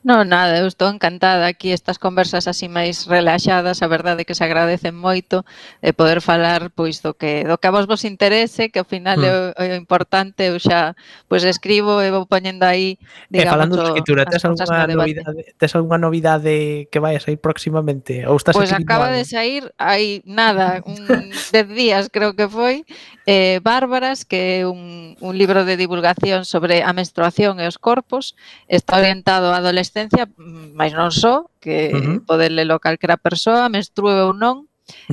[0.04, 4.44] Non, nada, eu estou encantada aquí estas conversas así máis relaxadas, a verdade que se
[4.44, 5.48] agradecen moito
[5.80, 9.20] e poder falar pois do que do que a vos vos interese, que ao final
[9.20, 9.24] mm.
[9.24, 9.54] é, hmm.
[9.56, 10.96] o, é o importante, eu xa
[11.28, 13.00] pois escribo e vou poñendo aí,
[13.32, 17.40] digamos, eh, falando de escritura, tes algunha novidade, tes algunha novidade que vai a sair
[17.40, 19.18] próximamente ou estás Pois acaba algo?
[19.20, 21.00] de sair hai nada, un
[21.56, 22.84] 10 días creo que foi,
[23.24, 28.36] eh Bárbaras, que é un un libro de divulgación sobre a menstruación e os corpos,
[28.68, 32.17] está orientado a adolescencia, mm, mais non só, que uh -huh.
[32.21, 34.69] pode lelo calquera persoa, menstrue ou non,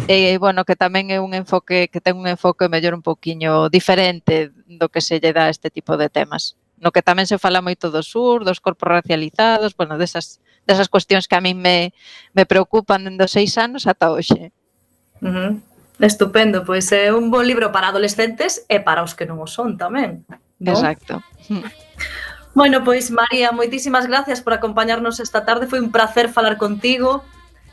[0.07, 4.53] e bueno, que tamén é un enfoque que ten un enfoque mellor un poquiño diferente
[4.69, 6.61] do que se lle dá a este tipo de temas.
[6.77, 11.25] No que tamén se fala moito do sur, dos corpos racializados, bueno, desas desas cuestións
[11.25, 11.97] que a min me,
[12.37, 14.53] me preocupan dende os seis anos ata hoxe.
[15.25, 15.51] Uh -huh.
[16.01, 19.77] Estupendo, pois é un bo libro para adolescentes e para os que non o son
[19.77, 20.25] tamén.
[20.61, 20.73] ¿no?
[20.73, 21.21] Exacto.
[22.55, 25.71] Bueno, pois María, moitísimas gracias por acompañarnos esta tarde.
[25.71, 27.23] Foi un placer falar contigo.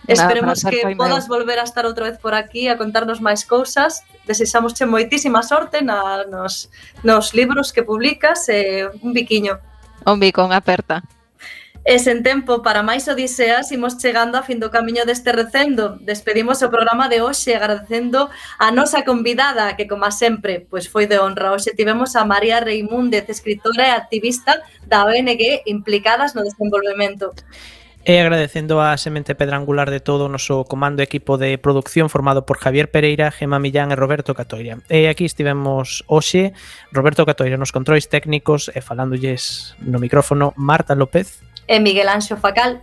[0.08, 1.36] Nada, Esperemos que podas meu.
[1.36, 4.06] volver a estar outra vez por aquí a contarnos máis cousas.
[4.30, 6.70] Desexámosche moitísima sorte na, nos,
[7.04, 9.60] nos libros que publicas e eh, un biquiño.
[10.06, 11.04] Un bico, unha aperta.
[11.88, 15.96] E sen tempo para máis odiseas imos chegando a fin do camiño deste recendo.
[16.04, 18.28] Despedimos o programa de hoxe agradecendo
[18.60, 21.56] a nosa convidada que, como sempre, pois foi de honra.
[21.56, 27.32] Hoxe tivemos a María Reimúndez, escritora e activista da ONG implicadas no desenvolvemento.
[28.04, 32.12] E agradecendo a semente pedra angular de todo o noso comando e equipo de producción
[32.12, 34.84] formado por Javier Pereira, Gema Millán e Roberto Catoira.
[34.92, 36.52] E aquí estivemos hoxe
[36.92, 42.82] Roberto Catoira nos controis técnicos e falándolles no micrófono Marta López e Miguel Anxo Facal.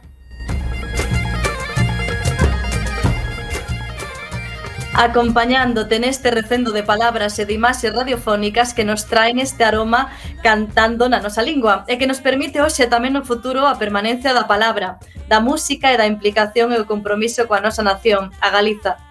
[4.94, 11.10] Acompañándote neste recendo de palabras e de imaxes radiofónicas que nos traen este aroma cantando
[11.10, 15.02] na nosa lingua e que nos permite hoxe tamén no futuro a permanencia da palabra,
[15.26, 19.02] da música e da implicación e o compromiso coa nosa nación, a Galiza.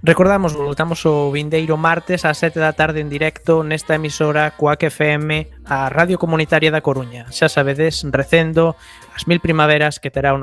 [0.00, 5.52] Recordamos, voltamos o vindeiro martes ás 7 da tarde en directo nesta emisora Coac FM,
[5.68, 7.28] a Radio Comunitaria da Coruña.
[7.28, 8.72] Xa sabedes, recendo
[9.12, 10.40] as mil primaveras que terá o